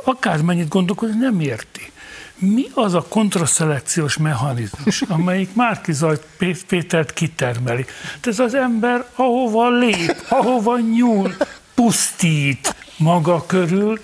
akármennyit 0.05 0.69
gondolkodik, 0.69 1.15
nem 1.15 1.41
érti. 1.41 1.93
Mi 2.39 2.67
az 2.75 2.95
a 2.95 3.07
kontraszelekciós 3.09 4.17
mechanizmus, 4.17 5.03
amelyik 5.03 5.55
Márkizaj 5.55 6.19
Pé- 6.39 6.65
Pétert 6.65 7.13
kitermeli? 7.13 7.85
Tehát 7.85 8.27
ez 8.27 8.39
az 8.39 8.55
ember 8.55 9.05
ahova 9.15 9.71
lép, 9.71 10.17
ahova 10.29 10.79
nyúl, 10.79 11.37
pusztít 11.81 12.75
maga 12.97 13.47
körül, 13.47 14.01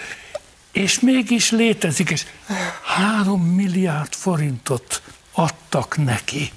és 0.72 1.00
mégis 1.00 1.50
létezik, 1.50 2.10
és 2.10 2.24
három 2.82 3.42
milliárd 3.42 4.14
forintot 4.14 5.02
adtak 5.32 5.96
neki. 5.96 6.52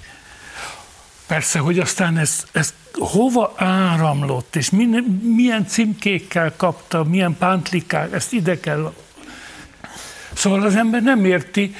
Persze, 1.26 1.58
hogy 1.58 1.78
aztán 1.78 2.18
ez, 2.18 2.44
ez 2.52 2.74
hova 2.92 3.52
áramlott, 3.56 4.56
és 4.56 4.70
milyen, 4.70 5.02
milyen 5.36 5.66
címkékkel 5.66 6.52
kapta, 6.56 7.04
milyen 7.04 7.36
pántlikák, 7.38 8.12
ezt 8.12 8.32
ide 8.32 8.60
kell. 8.60 8.92
Szóval 10.32 10.62
az 10.62 10.74
ember 10.74 11.02
nem 11.02 11.24
érti, 11.24 11.74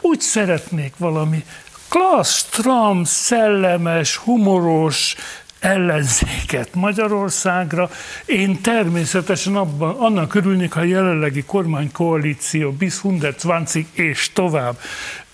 úgy 0.00 0.20
szeretnék 0.20 0.92
valami 0.96 1.44
klassz, 1.88 2.36
stram, 2.36 3.04
szellemes, 3.04 4.16
humoros 4.16 5.16
ellenzéket 5.60 6.74
Magyarországra. 6.74 7.90
Én 8.26 8.60
természetesen 8.60 9.56
abban, 9.56 9.96
annak 9.96 10.34
örülnék, 10.34 10.72
ha 10.72 10.80
a 10.80 10.84
jelenlegi 10.84 11.42
kormánykoalíció 11.42 12.72
bis 12.72 12.92
120 12.92 13.74
és 13.92 14.32
tovább 14.32 14.78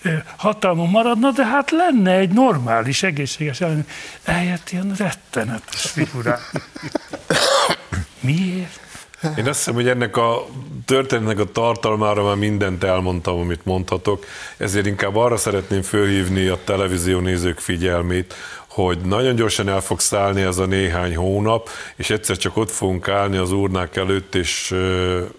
ö, 0.01 0.13
hatalmon 0.35 0.89
maradna, 0.89 1.31
de 1.31 1.45
hát 1.45 1.71
lenne 1.71 2.11
egy 2.11 2.29
normális, 2.29 3.03
egészséges 3.03 3.61
ellenzék. 3.61 3.89
Eljött 4.23 4.69
ilyen 4.69 4.93
rettenetes 4.97 5.81
figurák. 5.81 6.51
Miért? 8.19 8.79
Én 9.37 9.47
azt 9.47 9.57
hiszem, 9.57 9.73
hogy 9.73 9.87
ennek 9.87 10.17
a 10.17 10.45
történetnek 10.85 11.39
a 11.39 11.51
tartalmára 11.51 12.23
már 12.23 12.35
mindent 12.35 12.83
elmondtam, 12.83 13.39
amit 13.39 13.65
mondhatok, 13.65 14.25
ezért 14.57 14.85
inkább 14.85 15.15
arra 15.15 15.37
szeretném 15.37 15.81
fölhívni 15.81 16.47
a 16.47 16.59
televízió 16.63 17.19
nézők 17.19 17.59
figyelmét, 17.59 18.33
hogy 18.75 18.99
nagyon 18.99 19.35
gyorsan 19.35 19.69
el 19.69 19.81
fog 19.81 19.99
szállni 19.99 20.41
ez 20.41 20.57
a 20.57 20.65
néhány 20.65 21.15
hónap, 21.15 21.69
és 21.95 22.09
egyszer 22.09 22.37
csak 22.37 22.57
ott 22.57 22.71
fogunk 22.71 23.07
állni 23.07 23.37
az 23.37 23.51
urnák 23.51 23.95
előtt, 23.95 24.35
és 24.35 24.75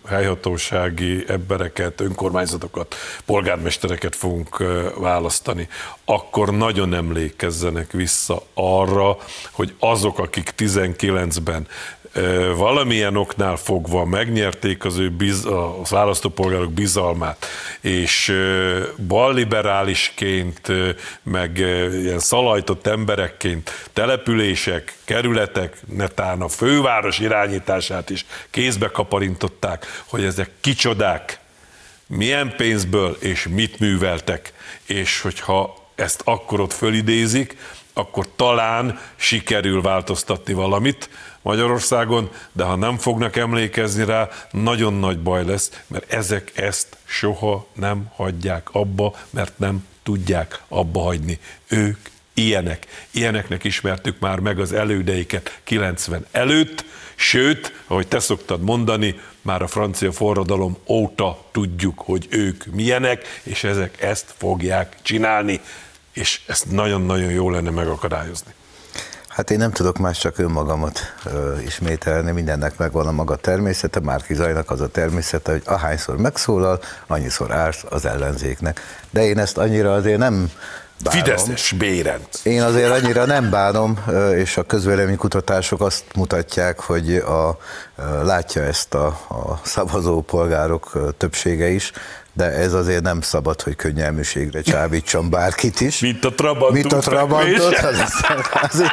helyhatósági 0.08 1.24
embereket, 1.28 2.00
önkormányzatokat, 2.00 2.94
polgármestereket 3.24 4.16
fogunk 4.16 4.64
választani. 4.98 5.68
Akkor 6.04 6.56
nagyon 6.56 6.94
emlékezzenek 6.94 7.92
vissza 7.92 8.42
arra, 8.54 9.16
hogy 9.50 9.74
azok, 9.78 10.18
akik 10.18 10.52
19-ben 10.56 11.66
ö, 11.66 11.95
valamilyen 12.56 13.16
oknál 13.16 13.56
fogva 13.56 14.04
megnyerték 14.04 14.84
az 14.84 14.98
ő 14.98 15.10
biz, 15.10 15.44
a 15.44 15.80
választópolgárok 15.90 16.72
bizalmát, 16.72 17.46
és 17.80 18.32
balliberálisként, 19.06 20.72
meg 21.22 21.58
ilyen 22.02 22.18
szalajtott 22.18 22.86
emberekként 22.86 23.70
települések, 23.92 24.94
kerületek, 25.04 25.76
netán 25.86 26.40
a 26.40 26.48
főváros 26.48 27.18
irányítását 27.18 28.10
is 28.10 28.26
kézbe 28.50 28.88
kaparintották, 28.88 29.86
hogy 30.06 30.24
ezek 30.24 30.50
kicsodák, 30.60 31.38
milyen 32.06 32.54
pénzből 32.56 33.16
és 33.20 33.48
mit 33.50 33.78
műveltek, 33.78 34.52
és 34.86 35.20
hogyha 35.20 35.90
ezt 35.94 36.20
akkor 36.24 36.60
ott 36.60 36.72
fölidézik, 36.72 37.56
akkor 37.98 38.28
talán 38.36 38.98
sikerül 39.16 39.82
változtatni 39.82 40.52
valamit 40.52 41.10
Magyarországon, 41.42 42.30
de 42.52 42.64
ha 42.64 42.76
nem 42.76 42.96
fognak 42.96 43.36
emlékezni 43.36 44.04
rá, 44.04 44.28
nagyon 44.50 44.94
nagy 44.94 45.18
baj 45.18 45.44
lesz, 45.44 45.82
mert 45.86 46.12
ezek 46.12 46.52
ezt 46.54 46.96
soha 47.04 47.66
nem 47.72 48.10
hagyják 48.14 48.68
abba, 48.72 49.14
mert 49.30 49.58
nem 49.58 49.86
tudják 50.02 50.60
abba 50.68 51.00
hagyni. 51.00 51.38
Ők 51.68 51.98
ilyenek. 52.34 52.86
Ilyeneknek 53.10 53.64
ismertük 53.64 54.18
már 54.18 54.38
meg 54.38 54.58
az 54.58 54.72
elődeiket 54.72 55.60
90 55.64 56.26
előtt, 56.30 56.84
sőt, 57.14 57.72
ahogy 57.86 58.08
te 58.08 58.18
szoktad 58.18 58.62
mondani, 58.62 59.20
már 59.42 59.62
a 59.62 59.66
francia 59.66 60.12
forradalom 60.12 60.76
óta 60.86 61.44
tudjuk, 61.52 61.98
hogy 61.98 62.26
ők 62.30 62.64
milyenek, 62.64 63.40
és 63.42 63.64
ezek 63.64 64.02
ezt 64.02 64.34
fogják 64.36 64.96
csinálni, 65.02 65.60
és 66.16 66.40
ezt 66.46 66.70
nagyon-nagyon 66.70 67.30
jó 67.30 67.50
lenne 67.50 67.70
megakadályozni. 67.70 68.54
Hát 69.28 69.50
én 69.50 69.58
nem 69.58 69.70
tudok 69.70 69.98
más 69.98 70.18
csak 70.18 70.38
önmagamat 70.38 71.00
ö, 71.24 71.58
ismételni, 71.58 72.30
mindennek 72.30 72.76
megvan 72.76 73.06
a 73.06 73.12
maga 73.12 73.36
természete, 73.36 74.00
Márki 74.00 74.34
Zajnak 74.34 74.70
az 74.70 74.80
a 74.80 74.88
természete, 74.88 75.52
hogy 75.52 75.62
ahányszor 75.64 76.16
megszólal, 76.16 76.80
annyiszor 77.06 77.52
árt 77.52 77.82
az 77.82 78.04
ellenzéknek. 78.04 78.80
De 79.10 79.24
én 79.24 79.38
ezt 79.38 79.58
annyira 79.58 79.94
azért 79.94 80.18
nem 80.18 80.50
bánom. 81.02 81.20
Fideszes 81.20 81.72
Bérent. 81.72 82.40
Én 82.42 82.62
azért 82.62 82.90
annyira 82.90 83.24
nem 83.24 83.50
bánom, 83.50 84.04
és 84.34 84.56
a 84.56 84.62
közvéleménykutatások 84.62 85.80
azt 85.80 86.04
mutatják, 86.14 86.80
hogy 86.80 87.16
a, 87.16 87.58
látja 88.22 88.62
ezt 88.62 88.94
a, 88.94 89.06
a 89.28 89.60
szavazó 89.62 90.20
polgárok 90.20 91.14
többsége 91.16 91.68
is, 91.68 91.92
de 92.36 92.44
ez 92.44 92.72
azért 92.72 93.02
nem 93.02 93.20
szabad, 93.20 93.62
hogy 93.62 93.76
könnyelműségre 93.76 94.62
csábítson 94.62 95.30
bárkit 95.30 95.80
is. 95.80 96.00
Mint 96.00 96.24
a 96.24 96.34
Trabant 96.34 96.72
Mint 96.72 96.92
a 96.92 96.98
Trabantot. 96.98 97.66
útvekvés. 97.66 98.00
Az, 98.00 98.12
azért, 98.70 98.92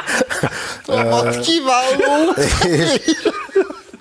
Trabant 0.84 1.40
kiváló! 1.40 2.30
és, 2.76 3.00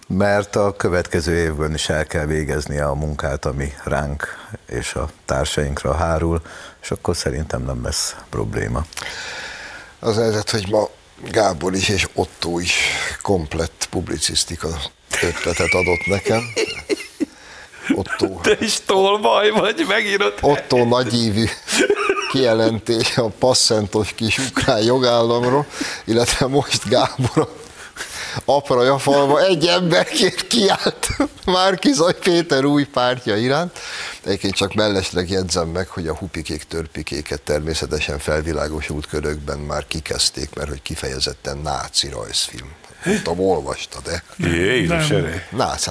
mert 0.07 0.55
a 0.55 0.73
következő 0.77 1.35
évben 1.35 1.73
is 1.73 1.89
el 1.89 2.05
kell 2.05 2.25
végezni 2.25 2.79
a 2.79 2.93
munkát, 2.93 3.45
ami 3.45 3.73
ránk 3.83 4.27
és 4.69 4.93
a 4.93 5.09
társainkra 5.25 5.93
hárul, 5.95 6.41
és 6.81 6.91
akkor 6.91 7.15
szerintem 7.15 7.63
nem 7.63 7.83
lesz 7.83 8.15
probléma. 8.29 8.85
Az 9.99 10.15
helyzet, 10.17 10.49
hogy 10.49 10.67
ma 10.69 10.89
Gábor 11.31 11.73
is 11.73 11.89
és 11.89 12.07
Otto 12.13 12.59
is 12.59 12.75
komplett 13.21 13.87
publicisztika 13.89 14.67
ötletet 15.21 15.73
adott 15.73 16.05
nekem. 16.05 16.43
Otto, 17.89 18.27
Te 18.41 18.57
is 18.59 18.79
tolvaj 18.85 19.49
vagy, 19.49 19.85
megírod. 19.87 20.33
Otto 20.41 20.85
nagyívű 20.85 21.45
kijelentés 22.31 23.17
a 23.17 23.27
passzentos 23.39 24.13
kis 24.15 24.37
ukrán 24.37 24.83
jogállamról, 24.83 25.65
illetve 26.05 26.47
most 26.47 26.89
Gábor 26.89 27.37
a 27.37 27.61
apra 28.45 28.99
falva 28.99 29.41
egy 29.41 29.65
emberként 29.65 30.47
kiállt 30.47 31.07
Márkizaj 31.45 32.13
Péter 32.13 32.65
új 32.65 32.83
pártja 32.83 33.37
iránt. 33.37 33.79
Egyébként 34.23 34.53
csak 34.53 34.73
mellesleg 34.73 35.29
jegyzem 35.29 35.67
meg, 35.67 35.87
hogy 35.87 36.07
a 36.07 36.15
hupikék 36.15 36.63
törpikéket 36.63 37.41
természetesen 37.41 38.19
felvilágosult 38.19 39.07
körökben 39.07 39.59
már 39.59 39.87
kikezdték, 39.87 40.55
mert 40.55 40.69
hogy 40.69 40.81
kifejezetten 40.81 41.57
náci 41.57 42.09
rajzfilm. 42.09 42.71
Nem 43.03 43.21
tudom, 43.23 43.39
olvastad-e? 43.39 44.23
Jézus. 44.37 45.13
Náci. 45.49 45.89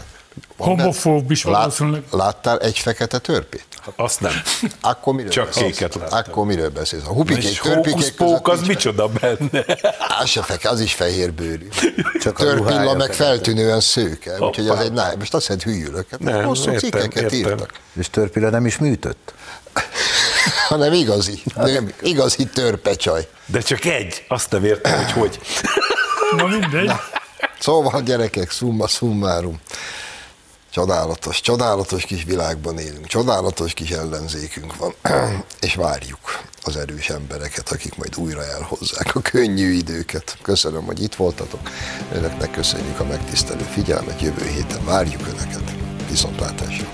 Homofób 0.58 1.30
is 1.30 1.44
Lát, 1.44 1.54
valószínűleg. 1.54 2.02
láttál 2.10 2.58
egy 2.58 2.78
fekete 2.78 3.18
törpét? 3.18 3.64
Azt 3.96 4.20
nem. 4.20 4.32
Akkor 4.80 5.14
miről 5.14 5.30
Csak 5.30 5.46
beszélsz? 5.46 5.76
kéket 5.76 5.94
láttam. 5.94 6.18
Akkor 6.18 6.46
miről 6.46 6.68
beszélsz? 6.70 7.02
A 7.02 7.06
És 7.10 7.12
hupikék, 7.16 7.60
törpikék 7.60 7.92
hókuszpók 7.92 8.48
az 8.48 8.60
micsoda 8.66 9.08
benne? 9.08 9.64
Az 10.20 10.28
se 10.28 10.42
feke, 10.42 10.68
az 10.68 10.80
is 10.80 10.94
fehérbőrű. 10.94 11.68
Csak 12.20 12.38
a 12.38 12.42
Törpilla 12.42 12.94
meg 12.94 13.12
feltűnően 13.12 13.80
szőke, 13.80 14.32
úgyhogy 14.38 14.68
az 14.68 14.76
Hoppá. 14.76 14.82
egy, 14.82 14.92
na, 14.92 15.10
most 15.18 15.34
azt 15.34 15.46
hiszed 15.46 15.62
hülyülök. 15.62 16.06
Hát 16.10 16.20
Nem, 16.20 16.44
hosszú 16.44 16.70
értem, 16.70 16.90
cikkeket 16.90 17.32
értem. 17.32 17.38
írtak. 17.50 17.70
És 17.98 18.10
Törpila 18.10 18.50
nem 18.50 18.66
is 18.66 18.78
műtött? 18.78 19.32
Hanem 20.68 20.92
igazi, 20.92 21.42
nő, 21.56 21.94
igazi 22.02 22.46
törpecsaj. 22.46 23.28
De 23.46 23.60
csak 23.60 23.84
egy. 23.84 24.24
Azt 24.28 24.50
nem 24.50 24.64
értem, 24.64 24.96
hogy 25.04 25.12
hogy. 25.12 25.38
Na 26.36 26.46
mindegy. 26.46 26.92
Szóval 27.58 28.00
gyerekek, 28.02 28.50
summa 28.50 28.86
summarum. 28.86 29.60
Csodálatos, 30.72 31.40
csodálatos 31.40 32.04
kis 32.04 32.24
világban 32.24 32.78
élünk, 32.78 33.06
csodálatos 33.06 33.74
kis 33.74 33.90
ellenzékünk 33.90 34.76
van, 34.76 34.94
és 35.60 35.74
várjuk 35.74 36.42
az 36.62 36.76
erős 36.76 37.08
embereket, 37.08 37.68
akik 37.68 37.96
majd 37.96 38.16
újra 38.16 38.44
elhozzák 38.44 39.14
a 39.14 39.20
könnyű 39.20 39.70
időket. 39.70 40.36
Köszönöm, 40.42 40.84
hogy 40.84 41.02
itt 41.02 41.14
voltatok, 41.14 41.60
önöknek 42.12 42.50
köszönjük 42.50 43.00
a 43.00 43.04
megtisztelő 43.04 43.62
figyelmet, 43.62 44.20
jövő 44.20 44.46
héten 44.46 44.84
várjuk 44.84 45.26
önöket. 45.26 45.72
viszontlátásra. 46.08 46.86